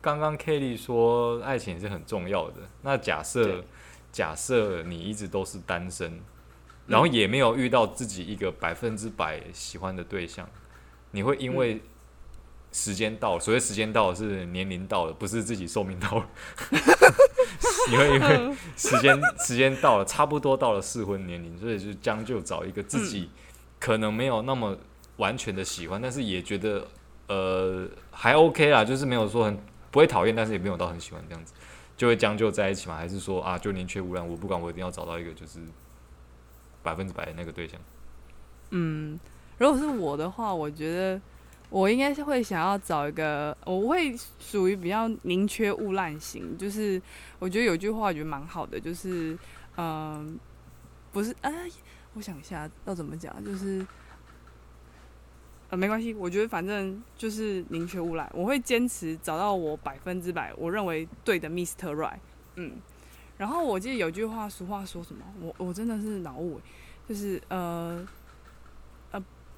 [0.01, 2.57] 刚刚 Kelly 说爱情是很重要的。
[2.83, 3.63] 那假设
[4.11, 6.21] 假设你一直都是单身，
[6.85, 10.47] 然后也没有遇到自己一个百分之百喜欢的对象，
[11.09, 11.81] 你会因为、嗯？
[12.75, 16.27] 时间到了，所谓时间到了是年龄到了，不是自己寿命到了。
[17.89, 23.29] 因为因为时间时间到了，差不多到了适婚年龄，所以就将就找一个自己
[23.79, 24.77] 可能没有那么
[25.15, 26.85] 完全的喜欢，但是也觉得
[27.27, 29.57] 呃还 OK 啦，就是没有说很
[29.89, 31.53] 不会讨厌，但是也没有到很喜欢这样子，
[31.95, 32.97] 就会将就在一起嘛？
[32.97, 35.59] 还是说啊，就宁缺毋滥，我不管，我一定要找到一个就是
[36.83, 37.79] 百分之百的那个对象？
[38.71, 39.17] 嗯，
[39.59, 41.21] 如果是我的话，我觉得。
[41.75, 47.01] 我应该是会想要找一个，我会属于比较宁缺毋滥型，就是
[47.37, 49.37] 我觉得有句话我觉得蛮好的，就是
[49.75, 50.39] 嗯、
[51.11, 51.67] 不是，哎、呃，
[52.13, 53.85] 我想一下要怎么讲，就是
[55.69, 61.93] 呃，没关系，我觉得反正就是宁缺毋滥，我会坚持找到我百分之百我认为对的 Mr.
[61.93, 62.19] Right，
[62.55, 62.77] 嗯，
[63.37, 66.61] 然后我记得有句话，俗话说什么，我我真的是脑雾，
[67.05, 68.07] 就是呃。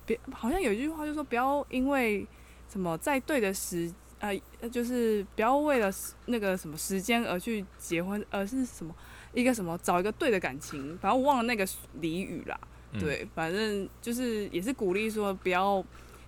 [0.07, 2.25] 别好像有一句话就说不要因为
[2.67, 4.35] 什么在对的时呃
[4.71, 5.91] 就是不要为了
[6.25, 8.91] 那个什么时间而去结婚，而是什么
[9.33, 11.63] 一个什么找一个对的感情，反正我忘了那个
[12.01, 12.59] 俚语啦。
[12.99, 15.85] 对，反正就是也是鼓励说不要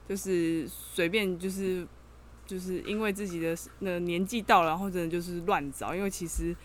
[0.08, 1.88] 就是随便就是
[2.46, 6.56] 就是因为自己的那个年纪到了，然后真的就是乱找，因为其实。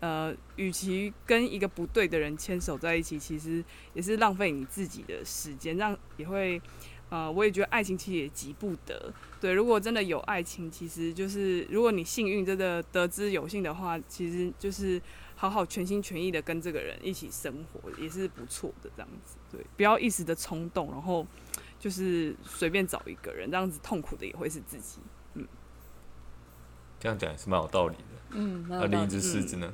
[0.00, 6.60] 呃，与其跟一个不对的人牵手在一起，其实也是浪费你自己的时间，这样也会，
[7.08, 9.12] 呃，我也觉得爱情其实也急不得。
[9.40, 15.02] 对，如果真的有爱情，其实就是如果你幸运真的得之有幸的话，其实就是
[15.34, 18.90] 好好全心全意的跟这个人一起生活，也是不错的。
[18.96, 21.26] 这样子，对，不要一时的冲动，然后
[21.80, 25.00] 就是随便找一个人，这样子痛苦的也会是自己。
[25.34, 25.44] 嗯，
[27.00, 28.02] 这样讲也是蛮有道理的。
[28.30, 29.72] 嗯，那另一只狮子呢？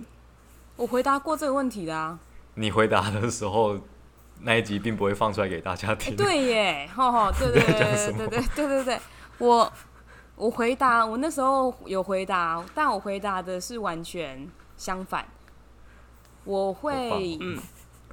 [0.77, 2.19] 我回答过这个问题的啊。
[2.55, 3.79] 你回答的时候，
[4.41, 6.13] 那一集并不会放出来给大家听。
[6.13, 9.01] 欸、对耶，吼吼，对对 对对对对对对对，
[9.39, 9.73] 我
[10.37, 15.27] 我回答，我那时候有回答，但我回答的是完全相反。
[16.45, 17.59] 我会，嗯，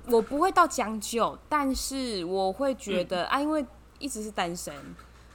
[0.07, 3.65] 我不会到将就，但是我会觉得、嗯、啊，因为
[3.99, 4.73] 一直是单身，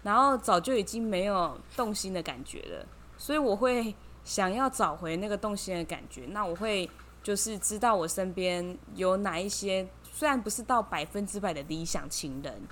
[0.03, 6.27] 然后早就已经没有动心的感觉了，所以我会想要找回那个动心的感觉。
[6.31, 6.89] 那我会。
[7.27, 12.63] 就是知道我身边有哪一些，虽然不是到百分之百的理想情人，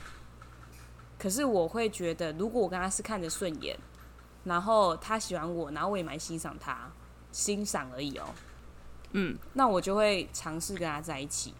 [1.19, 3.77] 可是我会觉得，如果我跟他是看着顺眼，
[4.45, 6.89] 然后他喜欢我，然后我也蛮欣赏他，
[7.33, 8.27] 欣赏而已哦。
[9.11, 11.53] 嗯，那我就会尝试跟他在一起，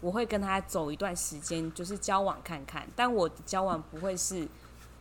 [0.00, 2.86] 我会跟他走一段时间，就是交往看看。
[2.94, 4.46] 但我的交往不会是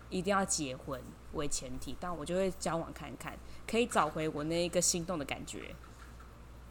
[0.10, 1.00] 一定要结婚
[1.34, 5.76] 为前提，但我就会交往看看，可以找回我那一个心动的感觉。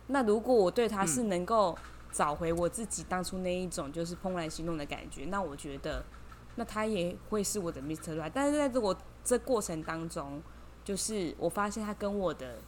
[0.09, 1.77] 那如果我对他是能够
[2.11, 6.03] 找回我自己当初那一种就是怦然心动的感觉，那我觉得，
[6.57, 8.17] 那他也会是我的 Mr.
[8.17, 8.31] Right。
[8.33, 10.43] 但是在这我这过程当中，
[10.83, 12.59] 就是我发现他跟我的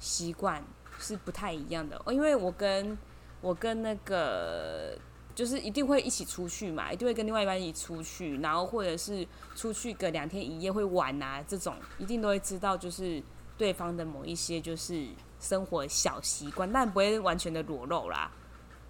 [0.00, 0.62] 习惯
[0.98, 2.00] 是不太一样的。
[2.08, 2.98] 因为我跟
[3.40, 4.98] 我跟那个
[5.36, 9.24] 就是一定会一起出去嘛，一定会跟另外一半一起出去，然后或者是
[9.54, 13.22] 出去个两天一夜会玩啊，这种一定都会知道，就是
[13.56, 15.06] 对方的某一些就是。
[15.40, 18.30] 生活小习惯，但不会完全的裸露啦。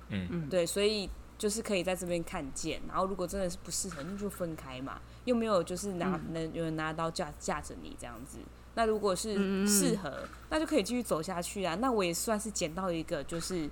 [0.09, 2.81] 嗯嗯，对，所以就是可以在这边看见。
[2.89, 5.01] 然后，如果真的是不适合，那就分开嘛。
[5.25, 8.39] 又没有就是拿能有人拿刀架架着你这样子。
[8.75, 11.75] 那如果是适合，那就可以继续走下去啊。
[11.75, 13.69] 那我也算是捡到一个就是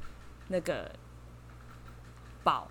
[0.48, 0.90] 那个
[2.44, 2.68] 宝，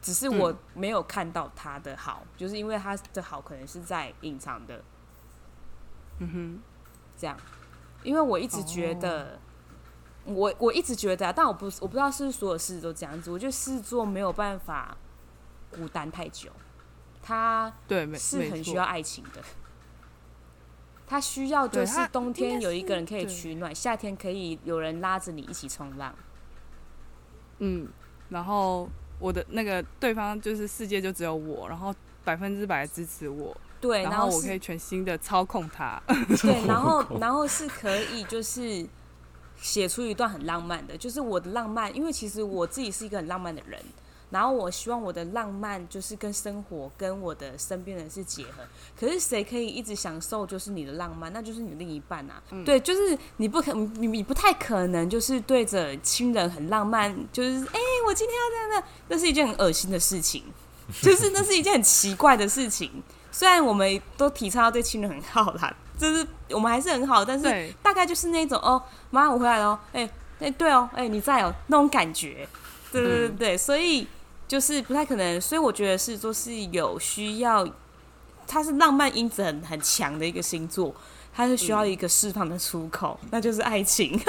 [0.00, 4.84] 只是我没有看到他的好，就是因为他的好可能是在隐藏的。
[6.20, 6.60] 嗯哼，
[7.16, 7.36] 这样。
[8.04, 9.40] 因为我一直觉得，
[10.24, 13.30] 我我一直觉得啊，但我不我不知道是不是所有狮子都这样子。
[13.30, 14.96] 我觉得狮子座没有办法
[15.72, 16.50] 孤单太久，
[17.20, 19.42] 他对是很需要爱情的。
[21.06, 26.14] 他需要就是冬天有一个人可以取暖，夏天可以有人拉着你一起冲浪。
[27.58, 27.88] 嗯，
[28.30, 28.88] 然后
[29.18, 31.94] 我的那个对方就是世界就只有我，然后
[32.24, 33.54] 百分之百支持我。
[33.84, 36.02] 对，然后我可以全新的操控它。
[36.40, 38.86] 对， 然后然后是可以就是
[39.60, 43.78] 写出一段很浪漫的，就是我的浪漫，因为其实我自己是一个很浪漫的人。
[44.30, 48.64] 然后我希望我的浪漫就是跟生活跟我的身边人是结合，
[48.98, 52.42] 可是谁可以一直享受就是你的浪漫，那就是你的另一半啊。
[52.50, 60.42] 嗯、对，就是你不可你你不太可能就是对着亲人很浪漫，就是哎、欸，我今天要这样的，那是一件很恶心的事情，
[61.00, 62.90] 就是那是一件很奇怪的事情。
[63.34, 68.80] 虽然我们都提倡要对亲人很好啦，就是我们还是很好，但是大概就是那种哦，
[69.10, 70.10] 妈，我回来了，哎、欸、哎、
[70.46, 72.48] 欸、对哦，哎、欸、你在哦，那种感觉，
[72.92, 74.06] 对对对对，嗯、所以。
[74.46, 77.66] 就是不太可能，所以我觉得是说是有需要，
[78.46, 80.94] 它是浪漫因子很很强的一个星座，
[81.34, 84.20] 它是需要一个释放的出口，嗯、那就是爱情，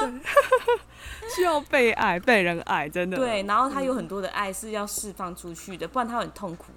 [1.36, 3.18] 需要被爱、被人爱，真的。
[3.18, 6.68] 对，然后他有很多的爱是要释放出去的，不然他很痛苦。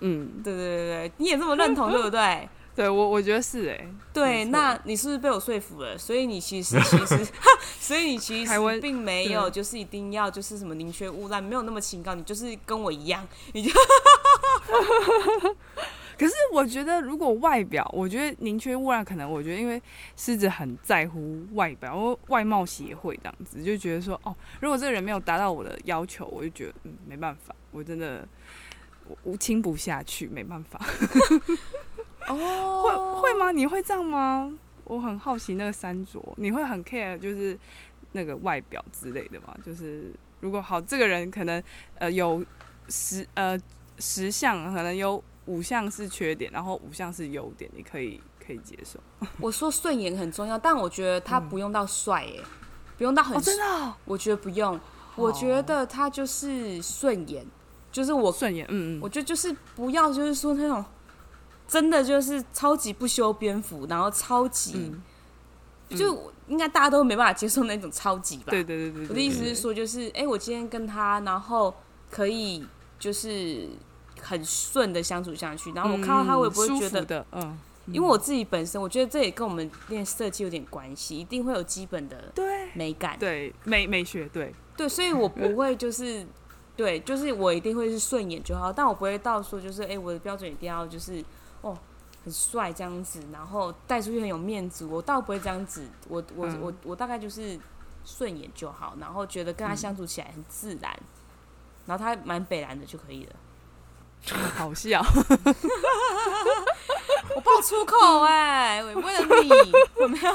[0.00, 2.48] 嗯，对对对对，你也这么认同，对不对？
[2.76, 3.88] 对我，我觉得是哎、欸。
[4.12, 5.96] 对，那你是不是被我说服了？
[5.96, 7.26] 所以你其实 其实，
[7.80, 13.70] 所以你其实并没有就是一定要就是什么宁缺毋滥，没有那么清高，你就是跟我一样，你就。
[16.18, 19.80] 可是我觉得，如果外表，我觉得宁缺毋滥，可能我觉得因为
[20.16, 28.26] 狮子很在乎外表，外貌协会这样子，就觉得说哦，如果这个人没有达到我的要求，我就觉得嗯没办法，我真的
[29.22, 30.80] 我亲不下去，没办法。
[32.28, 33.52] 哦，会会吗？
[33.52, 34.52] 你会这样吗？
[34.84, 37.58] 我很好奇那个三卓，你会很 care 就是
[38.12, 39.56] 那个外表之类的吗？
[39.64, 41.62] 就是如果好，这个人可能
[41.98, 42.44] 呃有
[42.88, 43.58] 十呃
[43.98, 48.98] 十项，可能有五项是缺点，然后五项是优点，你可以可以接受。
[49.40, 52.40] 我说顺眼很重要，但我觉得他不用到帅耶，
[52.96, 54.78] 不用到很、哦、真的、我觉得不用，
[55.16, 57.44] 我觉得他就是顺眼，
[57.90, 60.84] 就是我顺眼，嗯嗯，我觉得就是不要就是说那种。
[61.68, 64.94] 真的就是超级不修边幅，然后超级，
[65.88, 68.44] 就应该大家都没办法接受那种超级吧？
[68.50, 69.08] 对对对对，对。
[69.08, 71.74] 我的意思是说，就是哎、欸，我今天跟他，然后
[72.08, 72.64] 可以
[73.00, 73.68] 就是
[74.20, 82.32] 很顺的相处下去，然后我看到他，我也不会觉得，嗯，嗯因为我自己本身，我觉得这也跟我们练设计有点关系，一定会有基本的
[82.74, 86.24] 美感，对，对美美学，对对，所以我不会就是
[86.76, 91.24] 对，就是我一定会是顺眼就好，但我不会到说就是哎、欸，我的标准一定要就是。
[91.62, 91.76] 哦，
[92.22, 94.84] 很帅这样子，然后带出去很有面子。
[94.84, 97.58] 我倒不会这样子，我我、嗯、我我大概就是
[98.04, 101.06] 顺眼就好，然后觉得跟他相处起来很自然，嗯、
[101.86, 103.34] 然后他蛮北蓝的就可以了。
[104.54, 105.02] 好笑，
[107.34, 109.48] 我爆粗口哎、 欸，为了你，
[109.98, 110.32] 有没有？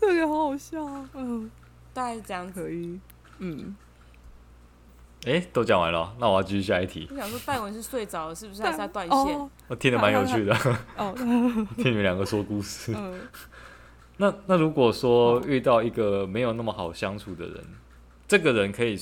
[0.00, 0.82] 这个好好笑，
[1.12, 1.48] 嗯，
[1.92, 2.98] 大概是这样可以，
[3.38, 3.76] 嗯。
[5.26, 7.08] 哎、欸，都讲完了，那我要继续下一题。
[7.10, 9.16] 我想说，戴文是睡着了，是不是还是在断线？
[9.16, 10.54] 我、哦、听得蛮有趣的。
[10.96, 11.12] 哦，
[11.76, 12.94] 听你们两个说故事。
[12.96, 13.20] 嗯、
[14.18, 17.64] 那那如果说遇到一个没有那么好相处的人，
[18.28, 18.96] 这个人可以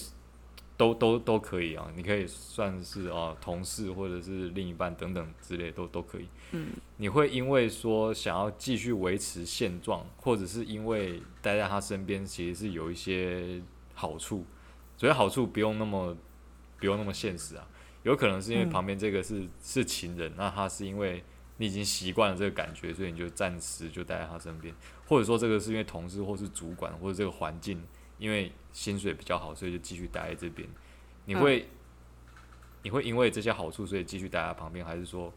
[0.78, 6.26] 都都都可以啊，你可以算是啊同事或者是另一半等等之类都都可以。
[6.52, 13.60] 嗯，你会因为说想要继续维持现状，或者是因为待在他身边，其实是有一些
[13.94, 14.44] 好处。
[14.96, 16.16] 所以好处不用那么
[16.78, 17.68] 不用那么现实啊，
[18.02, 21.22] 有可能是因为旁边这个是、嗯、是情人，那他是因为
[21.58, 24.74] 你已经习惯了这个感觉，所以你就暂时就待在他身边，
[25.06, 27.82] 或者说这个是因为同事或是主管或者这个环境，
[28.18, 30.68] 因为薪水比较好，所以就继续待在这边。
[31.24, 31.68] 你会、嗯、
[32.82, 35.32] 你会因为这些好处，所以继续待在旁边，还是说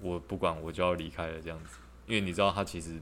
[0.00, 1.78] 我不管我就要离开了这样子？
[2.06, 3.00] 因为你知道他其实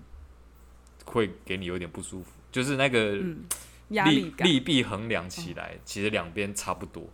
[1.04, 3.16] 会给你有点不舒服，就是那个。
[3.16, 3.44] 嗯
[3.88, 7.04] 利利弊衡量起来，其实两边差不多。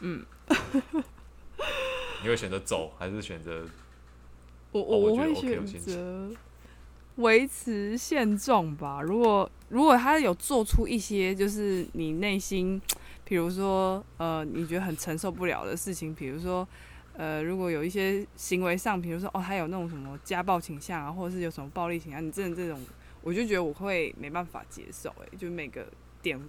[0.00, 0.24] 嗯，
[2.22, 3.66] 你会选择走，还是选择？
[4.72, 6.30] 我我我会选择
[7.16, 9.00] 维持现状吧。
[9.00, 12.78] 如果如果他有做出一些，就是你内心，
[13.24, 16.68] 比如说呃，你觉得很承受不了的事情，比如说
[17.14, 22.78] 呃，如果有一些行为上，比如说哦，他有那种什么家暴倾向啊，或者是有什么暴力倾向，你真的这种。
[23.26, 25.84] 我就觉得我会没办法接受，哎，就每个
[26.22, 26.40] 点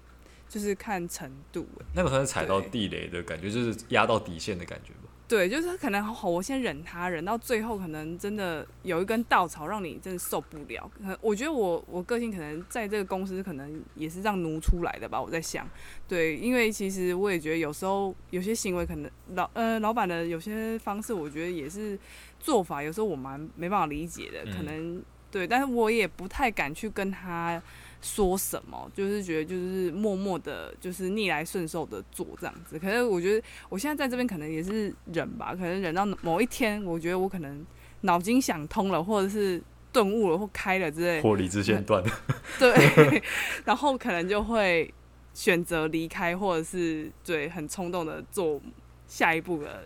[0.48, 5.10] 就是看程度，哎，那个可能踩到地雷的感觉，就是压到底线的感觉吧。
[5.28, 10.88] 对，就是可能好，我先忍他，忍到最后可能真的有一根稻草让你真的受不了。
[11.00, 15.20] 可能我觉得我我个性可能在这个公司可能也是这样奴出来的吧。
[15.20, 15.68] 我在想，
[16.08, 21.98] 对，因为其实我也觉得有时候有些行为可能老呃老板的有些方式，我觉得也是
[22.40, 25.02] 做法，有时候我蛮没办法理解的，可能。
[25.38, 27.62] 对，但是我也不太敢去跟他
[28.02, 32.80] 说什么，就是觉得就是默默的，就是逆来顺受的做这样子。
[32.80, 37.64] 可是我觉得我现在在这边可能也是忍吧，可能忍到某一天，我觉得我可能
[38.02, 39.62] 脑筋想通了，或者是
[39.92, 42.10] 顿悟了或开了之类，或理智线断了，
[42.58, 43.22] 对，
[43.66, 44.92] 然后可能就会
[45.34, 48.60] 选择离开，或者是对很冲动的做
[49.08, 49.86] 下一步的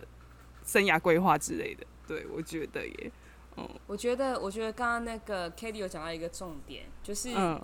[0.64, 1.86] 生涯规划之类的。
[2.06, 3.12] 对，我觉得也，
[3.56, 7.32] 嗯，我觉得我觉得刚刚那个 Katie 有讲到一个重点，就是。
[7.34, 7.60] 嗯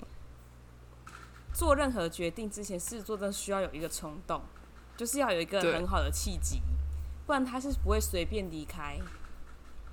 [1.50, 4.40] 做任何决定之前，是做的需要有一个冲动，
[4.96, 6.60] 就是要有一个很好的契机，
[7.26, 8.98] 不然他是不会随便离开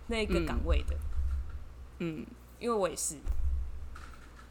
[0.07, 0.95] 那个岗位的。
[1.99, 2.23] 嗯，
[2.59, 3.15] 因为我也是，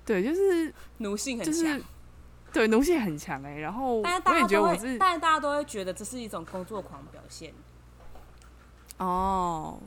[0.04, 1.82] 对，就是奴性很强，就是，
[2.52, 3.58] 对，奴性很强哎。
[3.58, 7.54] 然后，但是大家都会，但是大家都会觉得这是一种工作狂表现。
[8.98, 9.78] 哦，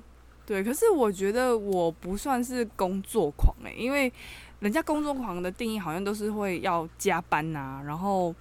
[0.48, 4.12] 对，可是我觉得我不算是工作狂哎，因为。
[4.60, 8.34] 人家工作狂的定义好像都是会要加班呐、啊，然后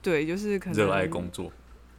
[0.00, 1.52] 对，就是可能热爱工作，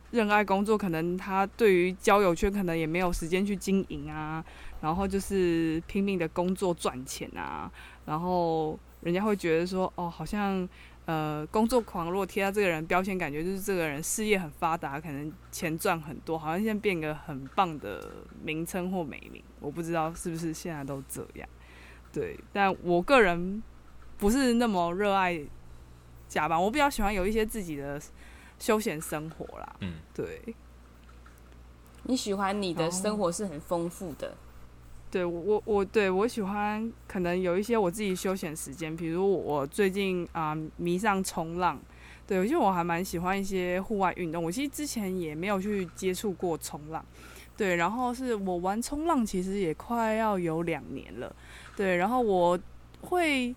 [0.10, 4.44] 热爱工作，可能他对于交友圈可能也没有时间去经营啊，
[4.82, 7.72] 然后就是拼命的工作赚钱啊，
[8.08, 10.68] 然后人家会觉得说，哦，好像
[11.10, 18.12] 呃工作狂，如果贴到这个人标签，感觉就是这个人事业很发达，可能钱赚很多，好像现在变个很棒的
[18.44, 21.50] 名称或美名，我不知道是不是现在都这样。
[22.14, 23.64] 对，但我个人
[24.20, 25.42] 不是那么热爱
[26.28, 28.00] 加班，我比较喜欢有一些自己的
[28.60, 29.76] 休闲生活啦。
[29.80, 30.54] 嗯，对。
[32.04, 34.38] 你喜欢你的生活是很丰富的。
[35.12, 41.80] 对，我我我对我喜欢可能有一些我自己休闲时间，比如我最近啊、迷上冲浪，
[42.28, 44.44] 对，因为我还蛮喜欢一些户外运动。
[44.44, 47.04] 我其实之前也没有去接触过冲浪，
[47.58, 51.36] 对，然后是我玩冲浪其实也快要有两年了。
[51.76, 52.60] 对，然后我
[53.02, 53.56] 会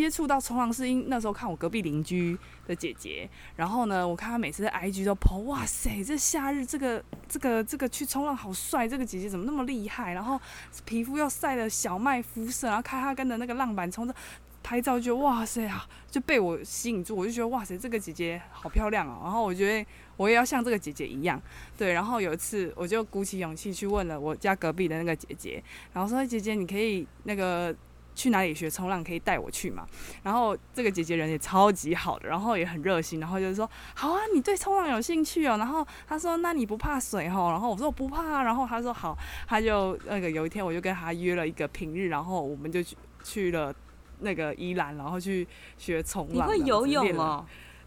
[0.00, 10.14] 接触到冲浪，是因那时候看我隔壁邻居的姐姐，然后呢，我看她每次在 IG 都 po，哇塞，这夏日这个这个这个去冲浪好帅，这个姐姐怎么那么厉害？
[10.14, 10.40] 然后
[10.86, 14.14] 皮肤又晒的小麦肤色，然后看她跟着那个浪板冲着
[14.62, 19.20] 拍照，就哇塞啊，就被我吸引住，我就觉得哇塞，这个姐姐好漂亮哦。
[19.24, 19.86] 然后我觉得
[20.16, 21.38] 我也要像这个姐姐一样，
[21.76, 21.92] 对。
[21.92, 25.62] 然后有一次我就鼓起勇气去问了我家隔壁的那个姐姐，
[25.92, 27.76] 然后说姐姐，你可以那个
[28.14, 29.86] 去哪里学冲浪，可以带我去嘛？
[30.22, 35.56] 然后这个姐姐人也超级好的，然后也很热心，然后就是说好啊，你对冲浪有兴趣哦。
[35.56, 37.48] 然后她说那你不怕水哦？
[37.50, 38.42] 然后我说我不怕。
[38.42, 43.74] 然后她说好，她就那个有一天我就跟她约了一个平日，然后我们就去去了
[44.20, 45.46] 那个宜兰，然后去
[45.78, 46.46] 学冲浪。
[46.46, 47.44] 你会游泳哦？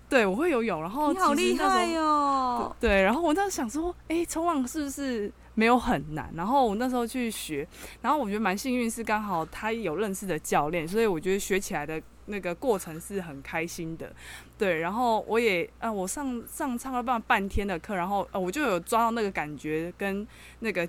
[0.07, 2.75] 对，我会游泳，然后你好厉害哟、哦！
[2.79, 6.31] 对，然后我当时想说，哎，冲浪是不是没有很难？
[6.35, 7.67] 然后我那时候去学，
[8.01, 14.13] 然后我觉得蛮幸运，是刚好他有认识的教练，所以我觉得学起来的那个过程是很开心的。
[14.57, 20.27] 对，然后我也，呃，我上上唱了半半天的课，然后呃，我就有抓到那个感觉跟
[20.59, 20.87] 那个。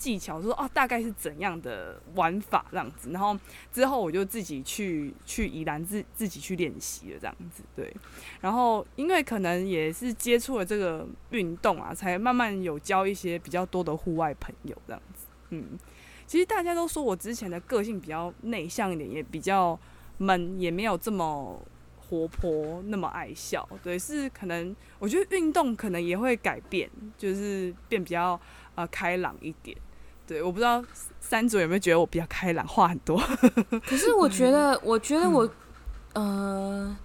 [0.00, 3.38] 技巧说哦，大概是怎样的玩法这样子，然后
[3.70, 7.94] 之后我就自己去去宜兰自自己去练习了这样子，对。
[8.40, 15.26] 然后因为可能也是接触了这个运动啊，才慢慢有交一些比较多的户外朋友这样子。
[15.50, 15.78] 嗯，
[16.26, 19.78] 其实大家都说我之前的个性比较内向一点，也比较
[20.16, 21.60] 闷，也没有这么
[21.98, 23.68] 活泼，那么爱笑。
[23.82, 26.88] 对，是可能我觉得运动可能也会改变，
[27.18, 28.40] 就是变比较
[28.74, 29.76] 呃开朗一点。
[30.30, 30.80] 对，我不知道
[31.18, 33.20] 三组有没有觉得我比较开朗，话很多。
[33.84, 35.44] 可是我觉得，我觉得我，
[36.12, 36.96] 嗯、呃，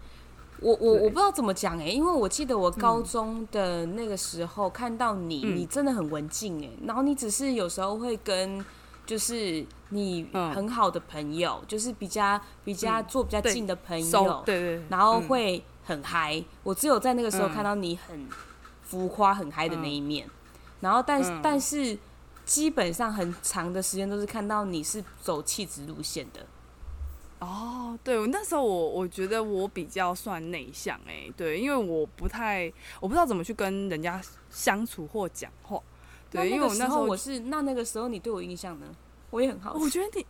[0.59, 8.63] 我我我不知道怎么讲哎，因为我记得我高中的那个时候看到你，嗯、你真的很文静哎，然后你只是有时候会跟，
[9.07, 16.43] 就是你很好的朋友，嗯、就是比较比较坐比较近的朋友，对对，然后会很嗨。
[16.61, 18.27] 我只有在那个时候看到你很
[18.83, 20.29] 浮夸、很嗨的那一面，
[20.81, 21.97] 然后但是但是。
[22.45, 26.45] 基本上很长的时间都是看到你是走气质路线的。
[27.39, 35.81] 哦，对，我那时候我我觉得我比较算内向哎，对，因为我不太我不知道怎么去跟人家相处或讲话。
[36.31, 38.85] 对，因为我那时候我是那那个时候你对我印象呢？
[39.31, 39.83] 我也很好奇。
[39.83, 40.25] 我觉得你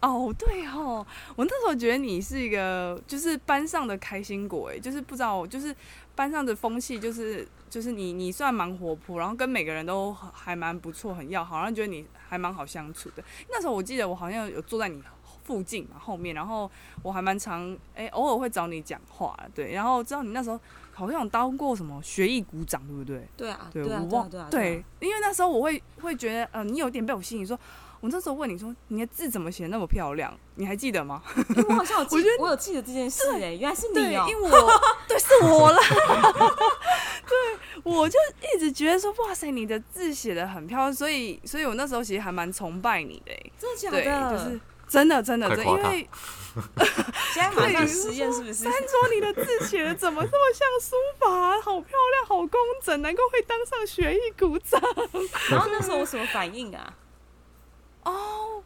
[0.00, 1.04] 哦对哦，
[1.34, 5.74] 我那时候觉得你是一个就是班上的开心果哎，就是不知道就是。
[6.16, 7.44] 班上的风气就是
[7.74, 13.24] 就是你你算蛮活泼，然后跟每个人都还蛮不错，很要好，然后觉得你还蛮好相处的。
[13.50, 15.02] 那时候我记得我好像有坐在你
[15.42, 16.70] 附近嘛后面，然后
[17.02, 20.60] 我还蛮常哎、欸、偶尔会找你讲话，对，然后知道你那时候
[20.92, 23.26] 好像有当过什么学艺股长，对不对？
[23.36, 27.58] 对啊，对，对啊，我忘对啊，对，因为那时候我会会觉得呃你有点被我吸引，说
[27.98, 30.32] 我那时候问你说你的字怎么写那么漂亮？
[30.54, 31.20] 你还记得吗？
[31.68, 34.70] 我好像有记，我觉得我有记得这件事哎、欸，原来是你哦、喔，因为我
[35.08, 35.80] 对是我啦。
[37.26, 38.18] 对，我就
[38.54, 44.30] 一直觉得说哇塞，你的字写的很漂亮，所以所以我那时候其实还蛮崇拜你的、欸，真的假的？
[44.30, 46.08] 对，就是真的真的，真的因为
[47.32, 48.54] 现在马上实验是不是？
[48.54, 51.60] 三桌你的字写的怎么这么像书法、啊？
[51.60, 54.80] 好漂亮，好工整，能够会当上学艺鼓掌。
[55.50, 56.94] 然后那时候我什么反应啊？
[58.04, 58.62] 哦，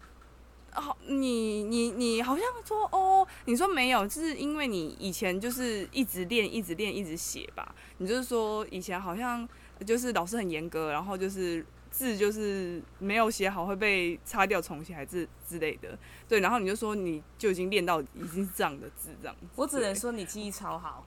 [0.71, 7.75] 好，你你你好像说哦，你说没有，就是因为你以前就是一直练，一直练，一直写吧。
[7.99, 9.49] 你就是说以前好像
[9.85, 15.97] 就是老师很严格，然后就是字就是没有写好会被擦掉重写，还是之类的。
[16.29, 19.47] 对，然后你就说你就已经练到已经是这样的字这样子。
[19.57, 21.07] 我只能说你记忆超好。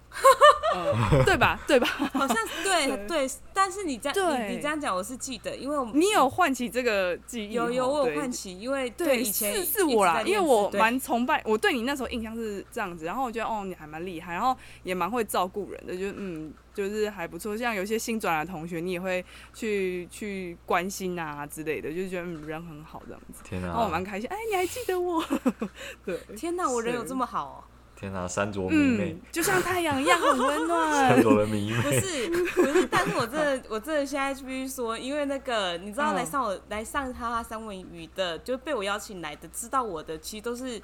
[0.73, 1.59] 嗯，对吧？
[1.67, 1.87] 对吧？
[2.13, 19.23] 好像对对，对，但是你这样你你这样讲，我是记得，因为我你有唤起这个记忆，有有我有唤起，因为对以前是是我啦，因为我蛮崇拜，我对你那时候印象是这样子，然后我觉得哦你还蛮厉害，然后也蛮会照顾人的，就嗯就是还不错，像有些新转来的同学，你也会
[19.53, 25.21] 去去关心啊之类的，就觉得嗯人很好这样子，天啊，然后我蛮开心，哎你还记得我？
[26.05, 27.63] 对，天哪，我人有这么好哦。
[27.97, 31.09] 天哪，三卓迷妹、嗯，就像太阳一样很温暖。
[31.09, 40.81] 三卓的迷妹，不是不是，但是我真的我真的现在必须说，因为那个你知道来上我、嗯、来上哈哈三文鱼的，就被我邀请来的，知道我的其实都是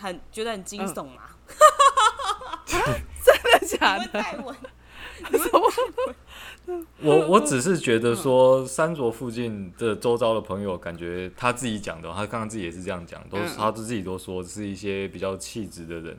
[0.00, 1.22] 很觉得很惊悚嘛。
[1.46, 2.74] 嗯、
[3.24, 4.24] 真的假的？
[7.02, 16.16] 我我只是觉得说，三卓附近的周遭的朋友，感觉他自己讲的，他刚刚自己也是这样讲，都是他自己都说是一些比较气质的人。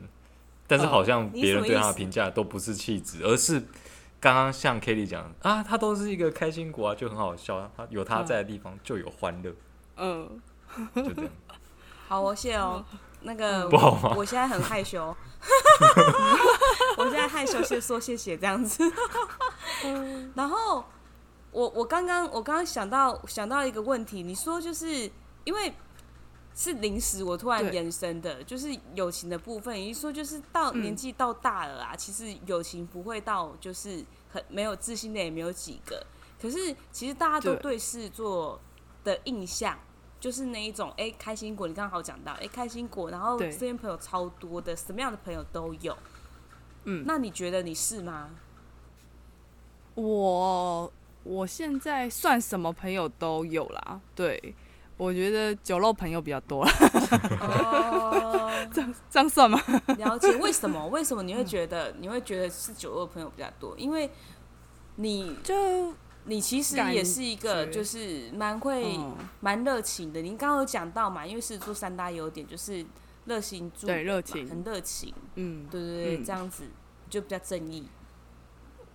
[0.68, 3.60] 但是好像别人对他的评价都不是气质，而是
[4.18, 7.70] 刚刚像 Kelly 讲啊，他都是一个开心果啊，就很好笑。
[7.76, 9.52] 他有他在的地方就有欢乐，
[9.96, 10.28] 嗯，
[10.94, 11.30] 就这样。
[12.08, 12.84] 好，我谢哦。
[13.22, 14.14] 那个不好吗？
[14.16, 15.16] 我现在很害羞，
[16.98, 18.82] 我现在害羞，先说谢谢这样子。
[20.34, 20.84] 然后
[21.50, 25.10] 我我刚刚我刚刚想到想到一个问题，你说就是
[25.44, 25.72] 因为。
[26.58, 29.78] 是临时，我突然延伸的，就是友情的部分。
[29.78, 36.02] 也就是说，就是到年纪到大了啊，嗯、其实友情不会到就是很没有自信的也没有几个。
[36.40, 38.58] 可是其实大家都对事做
[39.04, 39.78] 的印象
[40.26, 45.96] 就是那一种，哎、欸，开心果，你刚刚好讲到，哎、欸，开心果，然后身边朋友超多的，什么样的朋友都有。
[46.82, 48.30] 嗯，那你觉得你是吗？
[49.94, 54.52] 我我现在算什么朋友都有啦，对。
[54.96, 56.70] 我觉得酒肉朋友比较多了，
[57.40, 59.62] 哦， 这样这样算吗？
[59.96, 60.84] 了解为什么？
[60.90, 63.78] 为什么你会觉得你会觉得是酒肉朋友比较多？
[63.78, 64.10] 因为
[64.96, 65.54] 你就
[66.26, 68.98] 你其实也是一个就是蛮会
[69.40, 70.20] 蛮热情的。
[70.20, 72.84] 您刚刚有讲到嘛，因为狮子座三大优点就是
[73.24, 75.14] 热心助人，对，热情，很热情。
[75.36, 76.64] 嗯，对对对，这样子
[77.08, 77.86] 就比较正义。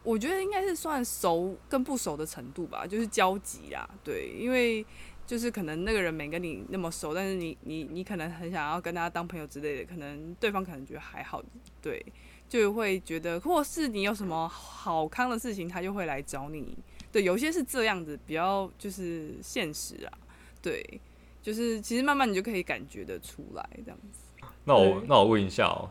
[0.03, 3.89] 我觉得应该是算熟跟不熟的程度吧，就是交集啊。
[4.03, 4.85] 对，因为。
[5.23, 11.41] 就是可能那个人没跟你那么熟，但是你你你可能很想要跟他当朋友之类的，可能对方可能觉得还好，
[11.81, 12.05] 对，
[12.49, 16.77] 就会觉得或是你有什么好康的事情，他就会来找你。
[17.11, 20.17] 对，有些是这样子，比较就是现实啊，
[20.61, 21.01] 对，
[21.41, 24.45] 就是其实慢慢你就可以感觉得出来这样子。
[24.65, 25.89] 那我那我问一下哦，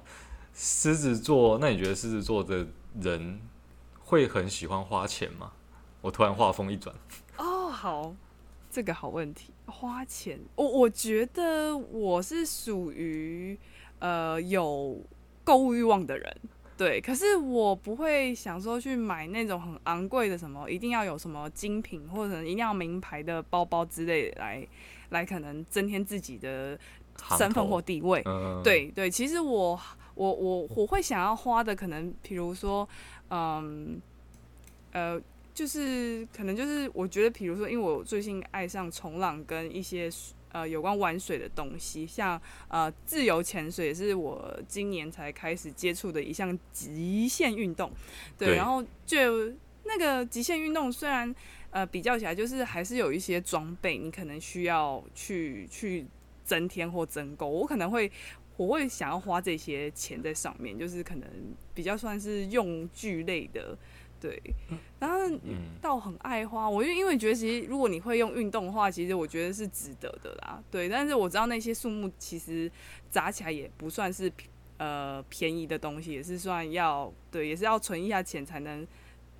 [0.55, 2.67] 狮子座，那你觉得狮子座的
[3.01, 3.41] 人
[3.99, 5.53] 会很喜欢花钱吗？
[6.01, 6.95] 我突然话锋一转，
[7.37, 8.15] 哦，好。
[8.73, 13.59] 这个好问题，花钱，我我觉得我是属于
[13.99, 14.97] 呃有
[15.43, 16.37] 购物欲望的人，
[16.81, 24.67] 对，可是我不会想说去买那种很昂贵的什么，一定要有什么精品或者一定要名牌的包包之类的来
[25.11, 26.79] 来可能增添自己的
[27.37, 29.79] 身份或地位，嗯、对对，其实我
[30.15, 32.89] 我我我会想要花的可能，比如说
[33.29, 34.01] 嗯
[34.93, 35.21] 呃。
[35.53, 40.09] 就是可能就是我觉得，比如说，因为我最近爱上冲浪跟一些
[40.53, 47.91] 呃有关玩水的东西，像呃自由潜水也是我今年才开始接触的一项极限运动。
[48.39, 49.53] 对，对，然后就
[49.85, 51.35] 那个极限运动虽然
[51.71, 56.07] 呃比较起来就是还是有一些装备，你可能需要去去
[56.45, 58.11] 增添或增购，我可能会
[58.57, 61.29] 我会想要花这些钱在上面，就是可能
[61.75, 63.77] 比较算是用具类的。
[64.21, 64.39] 对，
[64.99, 65.17] 然后
[65.81, 70.63] 倒很爱花，我就因为觉得其实如果你会用运动的话，其实我觉得是值得的啦。
[70.71, 72.71] 对，但是我知道那些树木其实
[73.11, 74.31] 砸起来也不算是
[74.77, 78.87] 呃便宜的东西，也是算要对，也是要存一下钱才能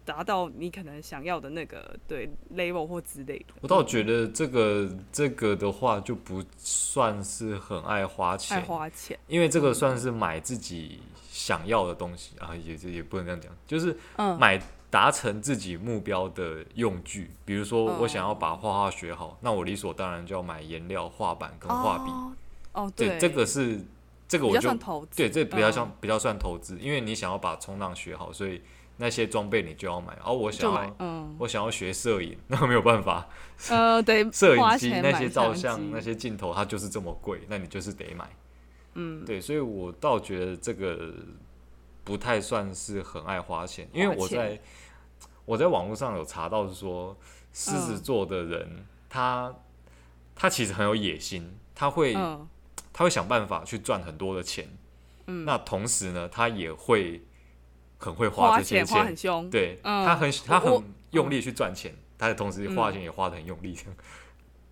[0.05, 3.55] 达到你可能想要的那个对 level 或之类的。
[3.61, 11.01] 我倒觉得这个这个的话就不算是很爱花钱，爱花钱，因为这个算是买自己
[11.41, 13.97] 想要的东西啊，也也不能这样讲，就是
[14.39, 14.61] 买
[14.91, 17.31] 达成自己目标的用具。
[17.45, 22.11] 比如说我想要把画画学好，那我理所当然就要买颜料、画板跟画笔。
[22.73, 23.81] 哦，对，这个是
[24.29, 28.61] 这个我就投，对，这比较像比较算投资，因为你想要把冲浪学好，所以。
[29.03, 33.27] 那些装备你就要买，哦，我想要，嗯、我想要学摄影， 那没有办法，
[33.71, 38.29] 呃，对， 摄影机那些照相那些镜头它就是这么贵，那你就是得买，
[38.95, 41.15] 嗯，对，所以我倒觉得这个
[42.05, 44.61] 不太算是很爱花钱，因为我在
[45.45, 47.17] 我在网络上有查到是说，
[47.53, 49.55] 狮子座的人、嗯、他
[50.35, 52.49] 他其实很有野心，他会、嗯、
[52.93, 54.69] 他会想办法去赚很多的钱，
[55.27, 57.23] 嗯，那同时呢，他也会。
[58.03, 63.77] 很会花这些钱，很凶，对、嗯、他很他很用力去赚钱，他的同时花钱也花的很用力。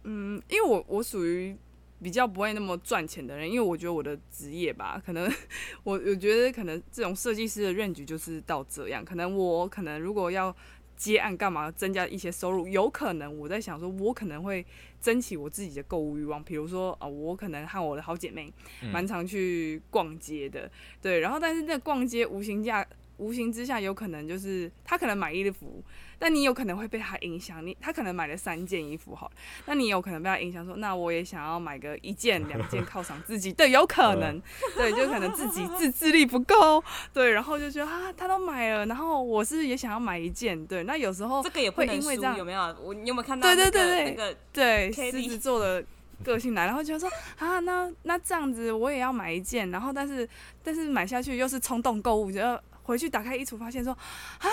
[0.04, 1.54] 嗯，因为我我属于
[2.02, 5.30] 比较不会那么赚钱的人，因为我觉得我的职业吧，可能
[5.82, 10.54] 我我觉得可能这种设计师的 range 就是到这样，可能我可能如果要
[10.96, 14.64] 接案干嘛增加一些收入，有可能我在想说，我可能会
[15.00, 18.52] 争取我自己的购物欲望，比如说啊、呃，我可能和我的好姐妹
[18.92, 20.70] 蛮常去逛街的，
[21.02, 22.86] 对，然后但是那逛街无形价。
[23.18, 25.82] 无形之下，有可能就是他可能买衣服，
[26.18, 27.64] 但你有可能会被他影响。
[27.64, 29.30] 你他可能买了三件衣服，好，
[29.66, 33.52] 那你有可能被他影响，说那我也想要买个一件、两件犒赏自己。
[33.52, 34.40] 对，有可能，
[34.76, 40.66] 对，就可能自己自制力不够，对，然后就觉得啊，他都买了，然后我是也想要买一件？
[40.66, 42.76] 对，那有时候这个也会因为这样，有没有？
[42.82, 43.70] 我你有没有看到、那个？
[43.70, 45.84] 对对对对，那个对狮子座的
[46.22, 50.28] 个性来，然后就说啊，那那这样子我也要买一件，然后但是
[50.62, 52.62] 但是买下去又是冲动购物，觉得。
[52.88, 54.48] 回去打开衣橱，发现说啊，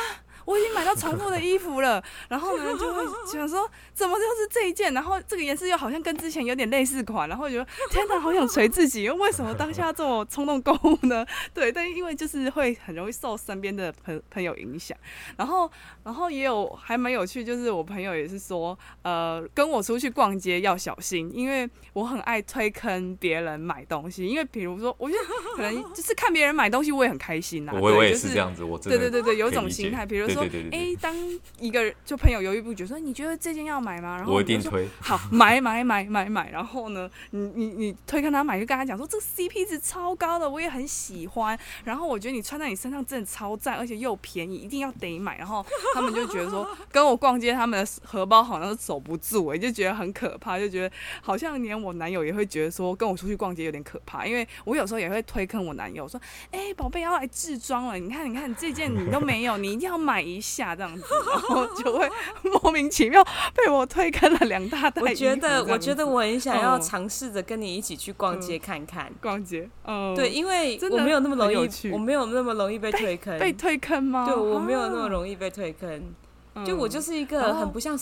[0.45, 2.01] 我已经买到重复的衣服了。
[2.29, 4.93] 然后呢，就会想说，怎么就是这一件？
[4.93, 7.27] 然后这个颜色又好像跟之前有点类似款。
[7.29, 11.25] 然后觉得天哪，好想捶自己，为什么当下这么冲动购物呢？
[11.53, 14.97] 对，但因为就是会很容易受身边的朋朋友影响。
[15.37, 15.71] 然后，
[16.03, 24.27] 然后也有还蛮有趣，就是我朋友也是说，呃，跟我出去逛街要小心，因为我很爱推坑别人买东西。
[24.27, 25.23] 因为比如说，我觉得
[25.55, 27.71] 可能就是看别人买东西，我也很开心呐。
[27.73, 28.25] 我也是。
[28.25, 30.34] 是这样子，我对对对对，有一种心态，比如说，
[30.71, 31.13] 哎，当
[31.59, 34.17] 一个就朋友犹豫不决，说你觉得这件要买吗？
[34.17, 36.49] 然后我，我一定推， 好买买买买买。
[36.51, 41.57] 然后呢，你你你推跟他买，就跟他讲说这个 CP 值超高的，我也很喜欢。
[41.85, 45.37] 然后我觉得你穿在你身上真的超赞，而且又便宜，一定要得买。
[45.37, 56.19] 然后他们就觉得说，跟我逛街，他们的荷包好像是守不住，哎，就觉得很可怕，就觉得好像连我男友也会觉得说，跟我出去逛街有点可怕，因为我有时候也会推坑我男友说，
[56.51, 58.25] 哎，宝贝要来置装了，你看。
[58.25, 62.09] 你看这件你都没有，你一定要买一下这样子， 然后就会
[62.41, 63.23] 莫名其妙
[63.55, 65.01] 被我推开了两大袋。
[65.01, 69.05] 我觉得，我觉得我很想要尝试着跟你一起去逛街看看。
[69.05, 73.37] 嗯、逛街，嗯，对，因为我没有那么容易，我没有那么容易被推坑。
[73.37, 74.25] 被，被推坑吗？
[74.27, 76.13] 对，我没有那么容易被推坑。
[76.53, 77.97] 啊、就我就是一个很不像，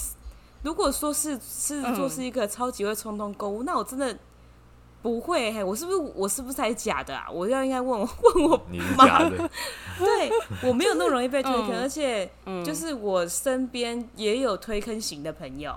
[0.61, 4.17] 如果说是狮子座是一个超级会冲动购物，那我真的。
[5.03, 7.29] 不会，嘿，我是不是我是不是才假的啊？
[7.29, 8.65] 我要应该问我 问我
[8.97, 9.29] 妈。
[9.99, 10.31] 对，
[10.63, 12.27] 我没有那么容易被推坑，嗯、而且
[12.65, 15.75] 就是我身边也有推坑型的朋友，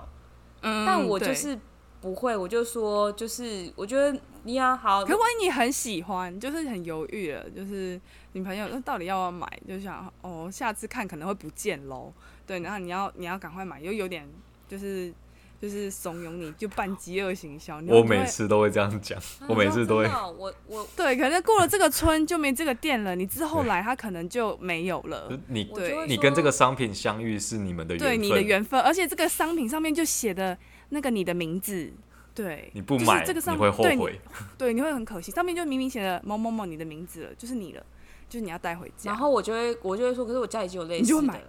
[0.61, 1.59] 嗯、但我就是
[2.01, 5.03] 不会，我就说就是我觉得你要好。
[5.03, 7.99] 可万一你很喜欢，就是很犹豫了，就是
[8.31, 9.61] 女朋友那到底要不要买？
[9.67, 12.13] 就想哦，下次看可能会不见喽。
[12.45, 14.25] 对，然后你要你要赶快买，又有点
[14.69, 15.13] 就是。
[15.59, 17.81] 就是怂恿你，就办饥饿行销。
[17.87, 20.05] 我每次都会这样讲，啊、我每次都会。
[20.05, 25.29] 我我对，可能过了这个村就没这个店了，你之后来他可能就没有了。
[25.47, 30.55] 你对，你跟这个商品相遇是你们的缘分，对你的缘分，而且这个商品上面就写的
[30.89, 31.91] 那个你的名字，
[32.35, 34.19] 对，你不买这个商品你会后悔，
[34.57, 35.31] 对，对，你会很可惜。
[35.31, 37.83] 上面就明明写了某某某你的名字了，就是你了，
[38.29, 39.11] 就是你要带回家。
[39.11, 41.41] 然后我就会我就会说，可是我家已经有类似的。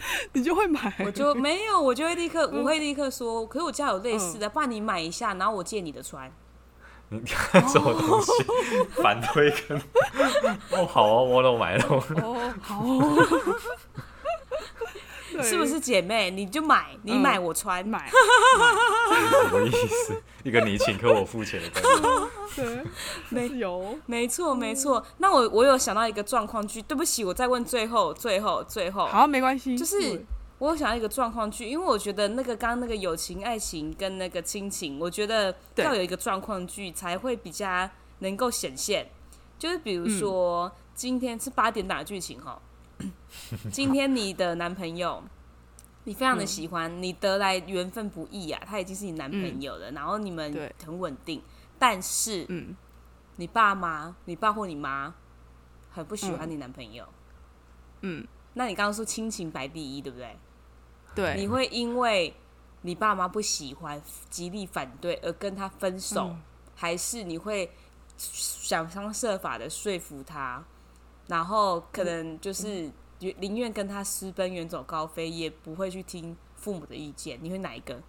[0.32, 6.30] 你就会买，我就没有，我就会立刻，我会立刻说，可是我家有类似的，不然你买一下，然后我借你的穿。
[7.10, 8.32] 你看这种东西？
[9.02, 9.78] 反推跟？
[10.72, 11.84] 哦，好啊，我都买了。
[11.88, 12.84] 哦，好
[15.40, 15.42] 哦。
[15.42, 16.30] 是不是姐妹？
[16.30, 18.10] 你就买，你买我穿，买。
[19.48, 20.22] 什么意思？
[20.44, 22.28] 一个你请客我付钱的感觉。
[22.56, 22.84] 对，
[23.28, 25.04] 没有，没错，没错。
[25.18, 29.06] 那我我有想到一个状况剧，对不起，我再问最后，最后，最后。
[29.06, 29.78] 好，没关系。
[29.78, 30.24] 就是
[30.58, 37.88] 我有想到一个状况剧，因为我觉得那个刚刚那个友情、爱情跟那个亲情，我觉得要有一个状况剧才会比较
[38.20, 39.08] 能够显现。
[39.58, 42.60] 就是比如说今天是八点档的剧情哈。
[43.72, 45.22] 今天你的男朋友，
[46.04, 51.42] 你非常的喜欢，嗯、你得来缘分不易啊，他已经是你男朋友了，嗯、然后你们很稳定，
[51.78, 52.76] 但是，嗯，
[53.36, 55.14] 你爸妈，你爸或你妈
[55.90, 57.06] 很不喜欢你男朋友，
[58.00, 60.36] 嗯，那你刚刚说亲情排第一，对不对？
[61.14, 62.34] 对，你会因为
[62.82, 66.42] 你爸妈不喜欢，极力反对而跟他分手，嗯、
[66.74, 67.70] 还是你会
[68.16, 70.64] 想方设法的说服他，
[71.28, 77.38] 然后可能就是宁愿跟他私奔远走高飞，也不会去听父母的意见？
[77.40, 78.00] 你会哪一个？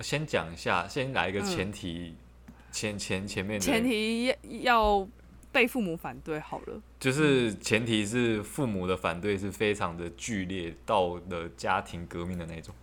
[0.00, 5.06] 先讲一下，先来一个前提，嗯、前前前面的前提要
[5.52, 12.74] 被父母反对好了，就是前提是父母的反对是非常的剧烈，到了家庭革命的那种。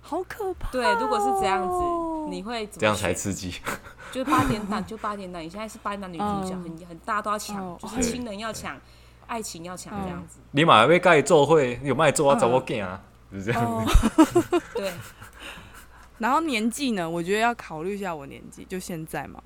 [0.00, 0.70] 好可怕、哦！
[0.70, 1.74] 对，如果是这样子，
[2.28, 3.54] 你会怎么这样才刺激？
[4.12, 5.42] 就是八点档，就八点档。
[5.42, 8.80] 你现在是八点档女主角，很很大家都要抢，就是亲人要抢，
[9.26, 10.38] 爱情要抢，这样子。
[10.52, 13.02] 你马上被盖做会有卖做啊，找我干啊，
[13.32, 14.62] 是这样子。
[14.74, 14.92] 对。
[16.18, 17.08] 然后年纪呢？
[17.08, 19.42] 我觉得要考虑一下我年纪，就现在嘛。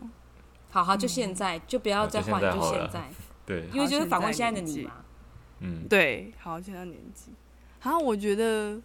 [0.71, 3.03] 好好，就现在，就不要再换，就现在。
[3.45, 3.67] 对。
[3.73, 4.93] 因为就是反观现在的你嘛。
[5.61, 5.87] 嗯。
[5.89, 7.33] 对，好，现在年纪。
[7.83, 8.81] 然后，我觉得。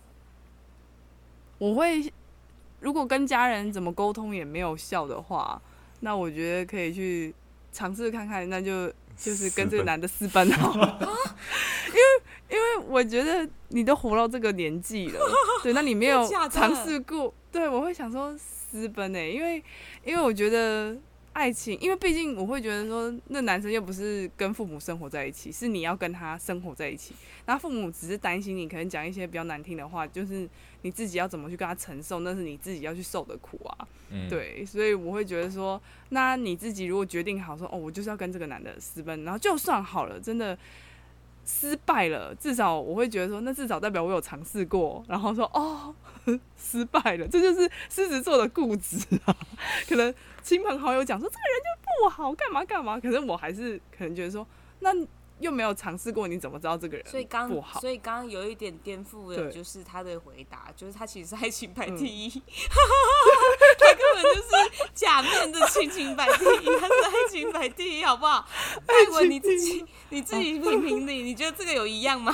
[1.57, 2.11] 我会，
[2.79, 5.61] 如果跟家人怎么沟通也没有效的话，
[6.01, 7.33] 那我觉得可以去
[7.71, 10.99] 尝试看看，那就就是跟这个 男的私奔好了。
[11.87, 15.19] 因为因为我觉得你都活到这个年纪了，
[15.63, 19.63] 对，那你没有尝试过，对，我会想说私奔呢、欸，因为
[20.03, 20.95] 因为我觉得。
[21.35, 27.13] 爱情，因为毕竟我会觉得说，那男生又不是跟父母生活在一起，是你要跟他生活在一起。
[27.45, 30.47] 那父母只是担心你可能讲一些比较难听的话，就是
[30.83, 33.85] 你自己要怎么去跟他承受，那是你自己要去受的苦啊。
[34.11, 40.57] 嗯、对，所以我会觉得说，那你自己如果决定好说，哦，我就是要跟这个男的私奔，然后就算好了，真的。
[41.47, 45.93] 失败了，至少我会觉得说，那至少代表我有尝试过，然后说哦，
[46.57, 49.37] 失败了，这就是狮子座的固执啊。
[49.87, 50.11] 可能
[50.45, 54.47] 亲朋好友讲说这个人就不好，干嘛干嘛，可是我还是可能觉得说
[54.79, 54.91] 那。
[55.41, 57.11] 又没有尝试过，你怎么知道这个人不好？
[57.11, 62.41] 所以刚，所以刚刚有一点颠覆的，就是他的回答，就是他其实是爱情排第一，嗯、
[63.77, 68.47] 他根本就是假面的亲情排第一，他是爱情排第一，好不好？
[68.85, 72.33] 艾文你自己你自己评评理，你觉得这个有一样吗？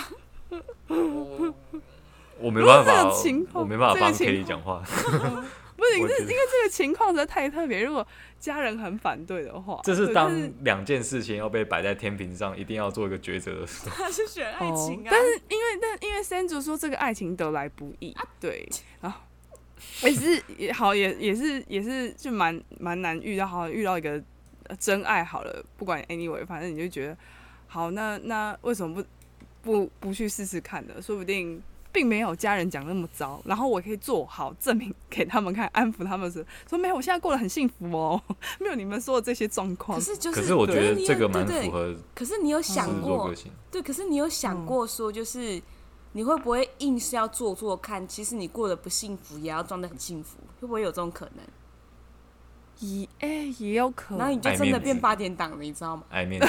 [0.90, 1.56] 我，
[2.38, 3.12] 我没办法，
[3.54, 4.84] 我没办法帮 Kelly 讲话。
[6.00, 7.84] 不是，因为这个情况实在太特别。
[7.84, 8.06] 如果
[8.40, 10.32] 家人很反对的话，这是当
[10.64, 13.96] 两件事情要被摆在天平上，一定要做一个抉择的时候。
[13.96, 18.68] 他是选爱情啊，但是因为但因为山竹说这个爱情得来不易，对
[19.02, 19.26] 啊，
[20.04, 24.22] 也是也好，也也是也是就蛮蛮难遇到，好遇到一个
[24.80, 27.18] 真爱好了，不管 anyway，反正你就觉得
[27.68, 29.04] 好，那那为什么不
[29.62, 31.02] 不不去试试看呢？
[31.02, 31.62] 说不定。
[31.92, 38.22] 并没有家人讲那么糟，然后我可以做好证明给他们看，安抚他们是说没有，我现在过得很幸福哦，
[38.60, 39.98] 没有你们说的这些状况。
[39.98, 41.96] 可是就是，可是我觉得这个蛮符合。
[42.16, 43.34] 可是你有想过，
[43.70, 45.62] 对，可是你有想过说，就是
[46.14, 48.08] 你会不会硬是要做做看？
[48.08, 51.46] 其实你过得不幸福，也要装得很幸福，会不会有这种可能？
[52.80, 53.28] 也哎，
[53.60, 54.20] 也有可能。
[54.20, 56.04] 然后你就真的变八点档了，你知道吗？
[56.10, 56.48] 爱面子，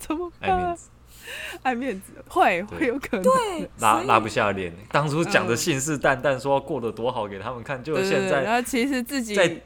[0.00, 0.88] 怎么爱面子？
[1.62, 4.72] 爱面子会会有可能，对， 拉拉不下脸。
[4.90, 9.60] 当初讲的信誓旦旦说过得多好给他们看，就现在，然后其实自己在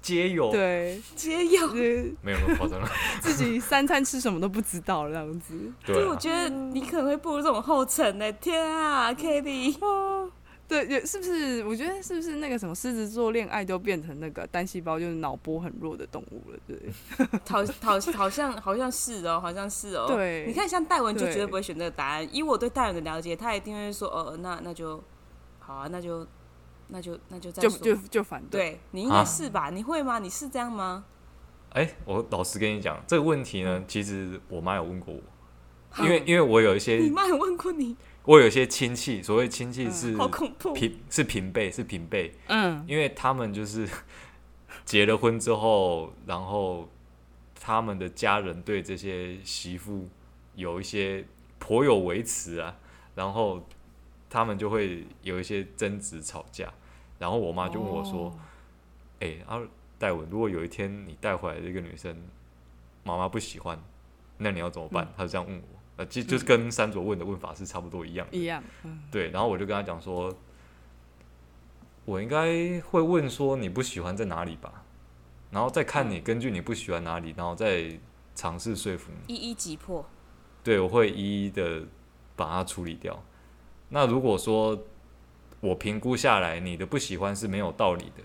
[0.00, 1.68] 街友，对街友，
[2.22, 2.88] 没有那么夸张了。
[3.20, 5.54] 自己三餐吃什么都不知道这样子。
[5.84, 8.32] 对，我觉得你可能会步入这种后尘呢。
[8.32, 9.76] 天啊，Kitty。
[10.70, 11.64] 对，也是不是？
[11.64, 16.58] 我觉得是不是那个什么狮子座恋爱都变成那个单细胞，就是脑波很弱的动物了？
[16.64, 16.78] 对，
[17.48, 20.06] 好，好，好像好像是哦，好像是哦。
[20.06, 22.28] 对，你看像戴文就绝对不会选这个答案。
[22.32, 25.02] 以我对戴文的了解，他一定会说，哦，那那就
[25.58, 26.24] 好啊，那就
[26.86, 28.60] 那就那就再说，就就就反对。
[28.60, 29.70] 对，你应该是吧？
[29.70, 30.20] 你会吗？
[30.20, 31.04] 你是这样吗？
[31.70, 37.96] 哎，我老实跟你讲，这个问题呢，其实我妈有问过我，因为因为我有一些，你妈有问过你。
[38.30, 40.16] 我有些亲戚，所谓亲戚是
[40.72, 43.88] 平、嗯、是平辈是平辈，嗯，因为他们就是
[44.86, 46.88] 结了婚之后，然后
[47.58, 50.08] 他们的家人对这些媳妇
[50.54, 51.24] 有一些
[51.58, 52.76] 颇有维持啊，
[53.16, 53.66] 然后
[54.28, 56.72] 他们就会有一些争执吵架，
[57.18, 58.32] 然后我妈就问我说
[59.18, 59.68] ：“哎、哦，啊，
[59.98, 62.16] 戴文，如果有一天你带回来的一个女生，
[63.02, 63.82] 妈妈不喜欢，
[64.38, 65.79] 那你要怎么办？”她、嗯、就这样问我。
[66.06, 68.62] 就就是跟三卓问的问法是差不多一样的，一样，
[69.10, 69.30] 对。
[69.30, 70.34] 然后我就跟他讲说，
[72.04, 74.84] 我应该会问说你不喜欢在哪里吧，
[75.50, 77.98] 然后再看你根据你不喜欢哪里，然后再
[78.34, 80.04] 尝试说服你，一一击破。
[80.62, 81.82] 对，我会一一的
[82.36, 83.22] 把它处理掉。
[83.88, 84.78] 那如果说
[85.60, 88.22] 我评估下来，你的不喜欢是没有道理的，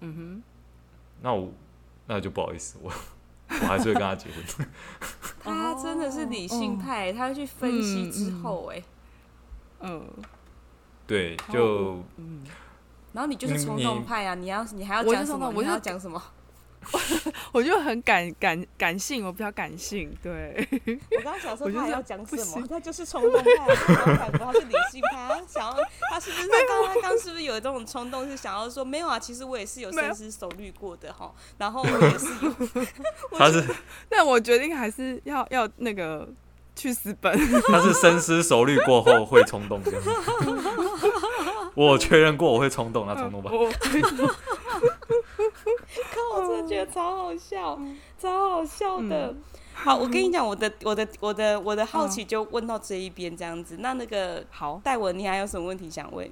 [0.00, 0.42] 嗯哼，
[1.22, 1.52] 那我
[2.06, 2.92] 那就不好意思，我
[3.62, 4.66] 我还是会跟他结婚。
[5.44, 8.82] 他真的是理性派，他会去分析之后，哎，
[9.80, 10.06] 嗯，
[11.06, 12.42] 对，就嗯，
[13.12, 15.50] 然后你就是冲动派啊，你要你还要讲什么？
[15.54, 16.22] 我要讲什么？
[17.52, 20.10] 我就很感感感性，我比较感性。
[20.22, 20.66] 对，
[21.10, 25.28] 我刚刚想说他还要讲什么，他就是冲动派，他反驳，他是理性派。
[25.28, 25.76] 他想要，
[26.10, 29.18] 他是不是 他刚刚刚是不是有这种冲动，是想要说没有啊？
[29.18, 31.32] 其实我也是有深思熟虑过的哈。
[31.58, 32.54] 然后我也是有，
[33.38, 33.64] 他是，
[34.08, 36.28] 但我决定还是要要那个
[36.74, 37.36] 去私奔。
[37.66, 39.92] 他是深思熟虑过后会冲动的。
[41.74, 43.50] 我确认过我会冲动，那冲动吧。
[46.12, 46.40] 靠！
[46.40, 49.28] 我真的觉得超好笑，嗯、超好笑的。
[49.28, 53.76] 嗯、好，我跟你讲，我的、我的、我的、我的好奇就问到这一边这样子。
[53.76, 56.26] 嗯、那那个好，戴文，你还有什么问题想问？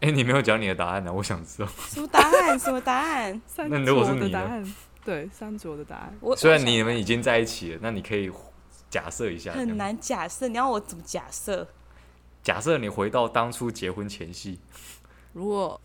[0.00, 1.14] 哎、欸，你没有讲你的答案呢、啊？
[1.14, 2.58] 我想知道什么答案？
[2.58, 3.40] 什么答案？
[3.56, 6.14] 那如果是你的答案，对，三卓的答案。
[6.20, 8.30] 我虽然你们已经在一起了，那你可以
[8.90, 9.52] 假设一下。
[9.52, 11.66] 很难假设，你要我怎么假设？
[12.42, 14.58] 假设你回到当初结婚前夕，
[15.32, 15.80] 如果。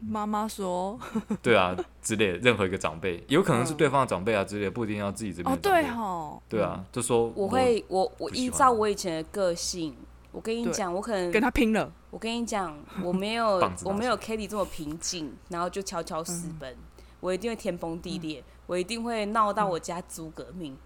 [0.00, 0.98] 妈妈说
[1.42, 5.54] ：“对啊，之类的，任何一个长辈，有可能是对方的长辈啊之类的，不一定要自己这边。
[5.54, 9.96] 哦，对哦，对啊，就说我会，我我依照我以前的个性，
[10.32, 11.90] 我跟你讲，我可能跟他拼了。
[12.10, 16.76] 我跟你讲，我没有， 我没有 Kitty 这么平静，然后就悄悄私奔，
[17.20, 20.76] 我一定会天崩地裂，我一定会闹到我家族革命。”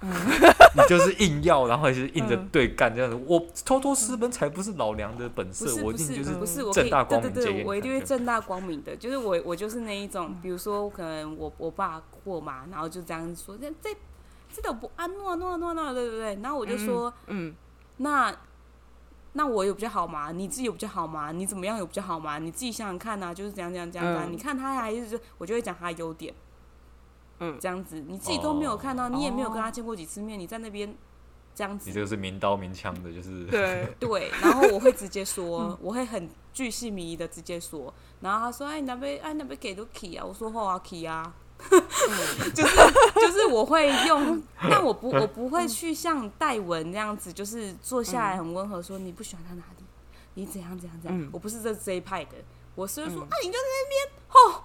[0.74, 3.24] 你就是硬要，然后还是硬着对干这样子。
[3.26, 7.32] 我偷偷私奔才不是老娘的本色，我一定就是不是正大光明。
[7.32, 8.96] 对对对，我一定会正大光明的。
[8.96, 13.94] 就是我我就是那一种，比如说可能我我爸过嘛，然后就这样子说，这这
[14.54, 16.38] 这都不安诺诺诺诺，对对对。
[16.42, 17.54] 然后我就说，嗯，
[17.98, 18.34] 那
[19.34, 20.32] 那我有比较好吗？
[20.32, 21.30] 你自己有比较好吗？
[21.30, 22.38] 你怎么样有比较好吗？
[22.38, 24.32] 你自己想想看呐，就是这样这样这样。
[24.32, 26.32] 你看他还是，我就会讲他的优点。
[27.40, 30.94] 嗯，这样子你自己都没有看到，你也没有跟他见过几次面，你在那边
[31.54, 34.30] 这样子，你这个是明刀明枪的，就是对 对。
[34.40, 37.92] 然后我会直接说， 我会很巨细靡遗的直接说。
[38.20, 41.34] 然后他说：“哎，那边哎那边给都起啊。”我说：“好啊，，key 啊。”
[42.54, 42.76] 就是
[43.14, 49.84] 就是我会用，但我不我不会去像戴文那样子，就是坐下来很温和说：“你不喜欢他哪里？
[50.34, 52.36] 你怎样怎样怎样？”我不是这这一派的，
[52.74, 54.62] 我是说：“啊，你就在那边吼。”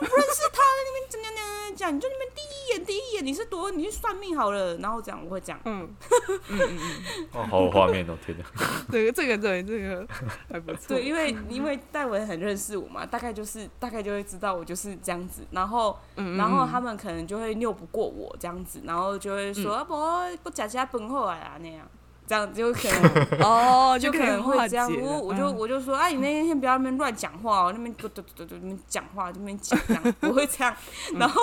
[0.00, 1.94] 你不认识他，在那边怎样怎样讲？
[1.94, 4.76] 你就那边第一眼，第一眼你是多，你去算命好了。
[4.78, 5.88] 然后这样我会讲，嗯
[6.28, 8.44] 嗯嗯嗯， 哦，好有画面哦，天哪！
[8.90, 10.06] 这个这个对这个
[10.50, 10.88] 还不错。
[10.88, 15.42] 对，因为因为戴文很认识我嘛，大概就是大概就会知道我就是这样子。
[15.50, 19.94] 然后然后他们可能就会拗不过我这样子，然后就会说啊不，
[20.42, 21.88] 不假假本后来啊那样。
[22.30, 24.88] 这样就可能哦，就可能 会这样。
[25.02, 30.72] 我我就我就说，啊，你那天先不要那边乱讲话哦，那边嘟嘟嘟嘟嘟那边讲话，那边讲这样，不会这样。
[31.14, 31.42] 然后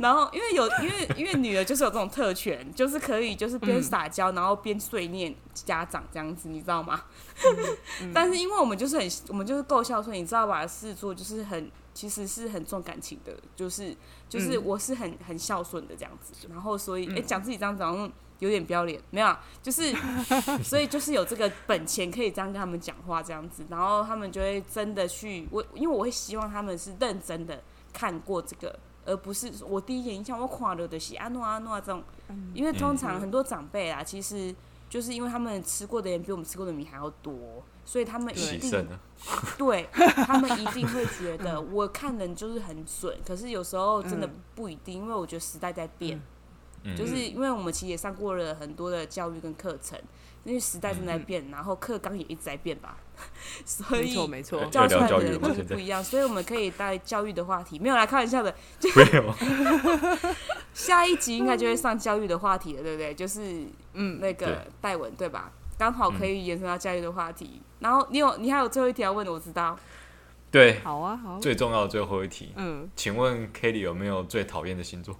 [0.00, 7.02] 然后因为有因为因为女儿就是有这种特权，就是可以就是边撒娇然后边碎念家长这样子，你知道吗？
[8.14, 10.66] 但是因为我们就是很我们就是够孝顺，你知道吧？
[10.66, 13.94] 事做就是很其实是很重感情的，就是
[14.30, 16.32] 就是我是很很孝顺的这样子。
[16.48, 18.10] 然后所以哎，讲自己这样子好像。
[18.42, 19.94] 有点不要脸，没有、啊，就是，
[20.64, 27.62] 所以就是有这个本钱可以这样跟他们讲话这样子，然后他们就会真的去，我因为我会希望他们是认真的
[27.92, 28.76] 看过这个，
[29.06, 32.02] 而不是我第一眼印象我看了的是阿诺阿诺这种，
[32.52, 34.52] 因为通常很多长辈啊，其实
[34.90, 38.88] 就是因为他们吃过的盐比我们吃过的米还要多，所以他们一定
[39.56, 39.88] 对，
[40.26, 46.20] 他们一定会觉得我看人就是很准，可是有时候真的不一定，因为我觉得时代在变。
[46.96, 49.98] 就是因为我们其实也上过了很多的教育跟课程，
[50.44, 52.96] 因为时代正在变，然后课纲也一直在变吧，
[53.64, 58.54] 所以没错没错，教出来的人就是不一样，所以我们可以带教育的话题，没有来开玩笑的，
[58.96, 59.34] 没有。
[60.74, 63.14] 下一集应该就会上教育的话题了，对不对？
[63.14, 65.52] 就是嗯，那个戴文对吧？
[65.78, 67.60] 刚好可以延伸到教育的话题。
[67.80, 69.78] 然后你有你还有最后一题要问的，我知道。
[70.50, 71.38] 对，好啊好。
[71.40, 75.18] 最重要的最后一题，嗯，请问 Kelly 有没有最讨厌的星座？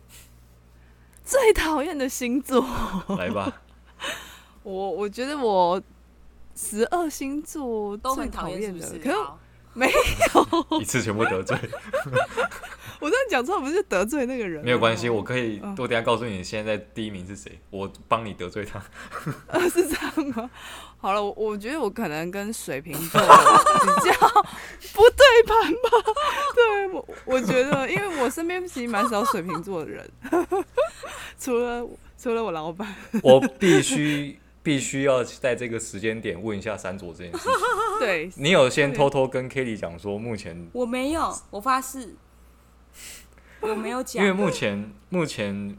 [1.24, 2.64] 最讨厌的星座，
[3.18, 3.60] 来吧。
[4.62, 5.80] 我我觉得我
[6.54, 9.16] 十二星座都很讨厌的，可是
[9.74, 11.56] 没有一次全部得罪。
[13.00, 14.64] 我这样讲错，不是得罪那个人？
[14.64, 18.80] 没有关系，我可以多等下告诉你，现在第一名是谁，我帮你得罪他。
[19.68, 20.48] 是这样吗？
[20.98, 24.12] 好了，我我觉得我可能跟水瓶座 比较
[24.92, 26.12] 不对盘吧。
[26.54, 30.08] 对我，我觉得，因为我身边其实蛮少水瓶座的人，
[31.36, 31.84] 除了
[32.16, 32.94] 除了我老板。
[33.20, 37.52] 我必须必须要在这个时间点问一下三佐这件事情。
[37.98, 42.14] 对，你有先偷偷跟 Kelly 讲说，目前我没有，我发誓，
[43.60, 44.24] 我没有讲。
[44.24, 45.76] 因为目前目前，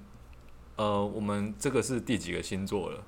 [0.76, 3.04] 呃，我们这个是第几个星座了？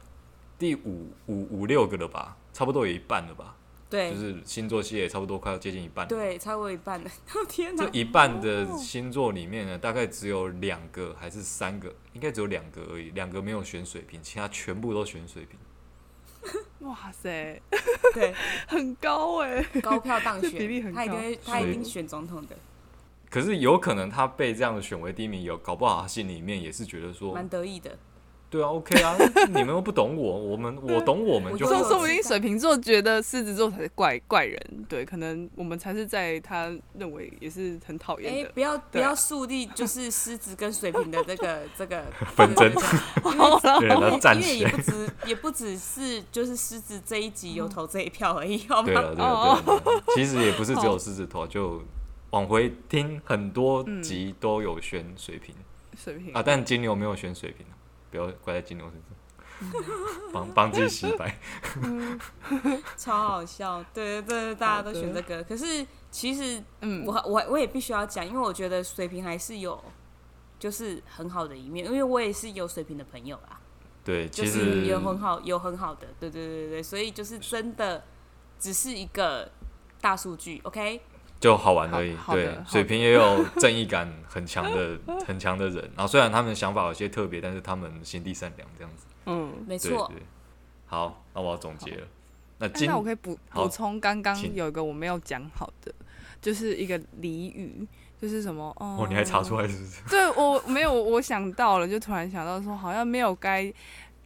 [0.57, 2.37] 第五五五六个了吧？
[2.53, 3.54] 差不多有一半了吧？
[3.89, 6.07] 对，就是星座系列差不多快要接近一半。
[6.07, 7.09] 对，超过一半了。
[7.35, 7.83] 哦天哪！
[7.83, 15.59] 这一半的星座里面呢，大概只有两个还是三个，应该只有两个而已，两个没有选水平，其他全部都选水平。
[16.87, 17.61] 哇塞，
[18.13, 18.33] 对，
[18.67, 22.55] 很高哎，高票当选，比例很高，他一定他一定选总统的。
[23.29, 27.97] 可是有可能他被这样的选为第一名，有搞不好他心里面也是觉得说蛮得意的。
[28.49, 29.17] 对啊，OK 啊，
[29.47, 31.73] 你们又不懂我，我们我 懂我们就好。
[31.73, 38.39] 说说不定水瓶座觉得狮子座才是怪怪人，对，可能我们才是在他认为也是很讨厌的。
[38.39, 42.03] 哎、欸，不要不要树立就是狮子跟水瓶的这个 这个
[42.35, 43.45] 纷争，因为
[43.81, 48.85] 因为因为也不止也不只是就是狮子这一集有投这一票而已，好吗？
[48.85, 51.81] 对了对了对了，其实也不是只有狮子投，就
[52.29, 55.53] 往回听很多集都有选水瓶，
[55.97, 56.33] 水瓶。
[56.33, 57.65] 啊，但金牛没有选水瓶。
[58.15, 61.37] 不要怪在金牛身上，帮帮自己洗白，
[62.97, 63.83] 超好笑。
[63.93, 65.43] 对对对，大家都选这个。
[65.43, 69.81] 可是其实，嗯，我我我也必须要讲，因为我觉得水瓶还是有
[70.59, 73.59] 就是很好的一面，因为我也是有水瓶的朋友啊。
[74.03, 78.03] 对，其实就是有很好有很好的，对对对对，所以就是真的
[78.59, 79.51] 只是一个
[79.99, 81.01] 大数据，OK。
[81.45, 84.97] 就好玩而已，对，水瓶也有正义感很强的、
[85.27, 85.91] 很强的人。
[85.95, 89.05] 然后虽然他们想法有些特别，但是他们心地善良，这样子。
[89.27, 90.11] 嗯，没错。
[90.87, 92.07] 好，那我要总结了。
[92.57, 95.93] 那今那我可以补补充，刚刚有一个我没有讲好的，
[96.41, 97.87] 就是一个俚语，
[98.19, 98.75] 就是什么？
[98.79, 100.01] 哦，你还查出来是不是？
[100.09, 103.71] 对，我没有，我想到了，就突然想到说，好像没有该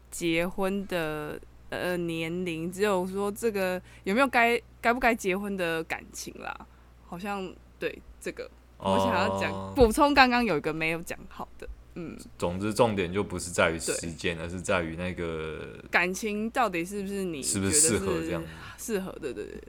[0.10, 1.38] 结婚的
[1.68, 6.66] 呃年龄，只有说这个有没有该该不该结婚的感情啦。
[7.10, 12.16] 好像对这个，我想要讲补充，刚刚有一个没有讲好的，嗯。
[12.38, 18.44] 总之，重点就不是在于时间，而是在于那个感情到底是不是你是不是适合这样
[18.78, 19.64] 适合的，对对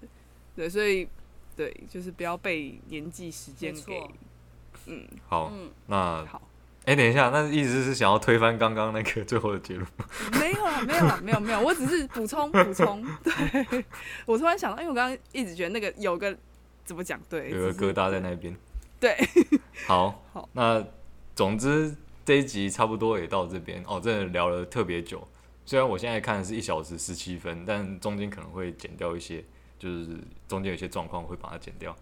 [0.54, 1.08] 对，所以
[1.56, 4.02] 对，就是不要被年纪时间给，
[4.84, 5.50] 嗯，好，
[5.86, 6.42] 那好，
[6.84, 9.86] 哎，等一下，那意思是想要推翻刚刚那个最后的结论？
[10.38, 13.02] 没有啊，没有啊，没有没有，我只是补充补充。
[13.24, 13.84] 对，
[14.26, 16.36] 我突然想到，因为我刚刚一直觉得那个有个。
[16.90, 17.20] 怎么讲？
[17.28, 18.52] 对，有个疙瘩在那边。
[18.98, 19.16] 对，
[19.86, 20.84] 好，好，那
[21.36, 21.94] 总之
[22.24, 25.24] 这一集差不多也到这边哦，真的聊了特别久。
[25.64, 29.44] 虽然我现在看的是一小时十七分，但中间可能会剪掉一些，
[29.78, 30.18] 就是
[30.48, 31.94] 中间有些状况会把它剪掉。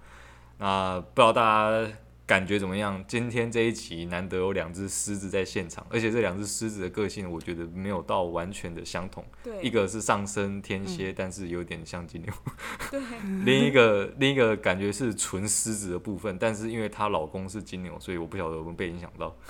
[0.56, 1.92] 那不知道大家。
[2.28, 3.02] 感觉怎么样？
[3.08, 9.24] 今天这一集难得有两只狮子在现场，而且这两只狮子的个性，我觉得没有到完全的相同。
[9.42, 12.30] 对，一个是上升天蝎，嗯、但是有点像金牛。
[12.90, 13.00] 对，
[13.46, 19.34] 另一个另一个感觉是纯狮子的部分，但是因为她老公是金牛，所以我不晓得我们被影响到。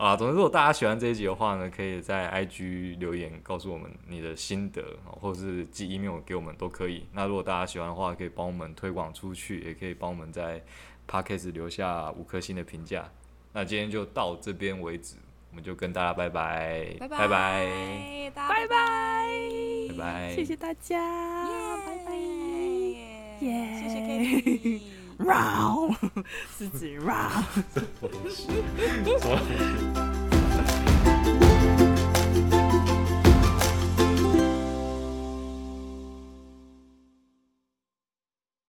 [0.00, 7.04] 啊，总之，如果大家喜欢这一集的话呢，可以在 IG 留言告诉我们你的心得，或者是寄 email 给我们都可以。
[7.12, 10.62] 那如果大家喜欢的话，可以帮我们推广出去，也可以帮我们在
[11.06, 13.10] Podcast 留下五颗星的评价。
[13.52, 15.16] 那今天就到这边为止，
[15.50, 19.28] 我们就跟大家拜拜，拜拜，拜拜，拜拜，
[19.98, 20.98] 拜，谢谢大家，
[21.84, 22.14] 拜拜，
[23.40, 24.99] 耶，谢谢。
[25.20, 25.96] Round，
[26.56, 27.44] 狮子 Round，
[27.74, 28.46] 什么东西？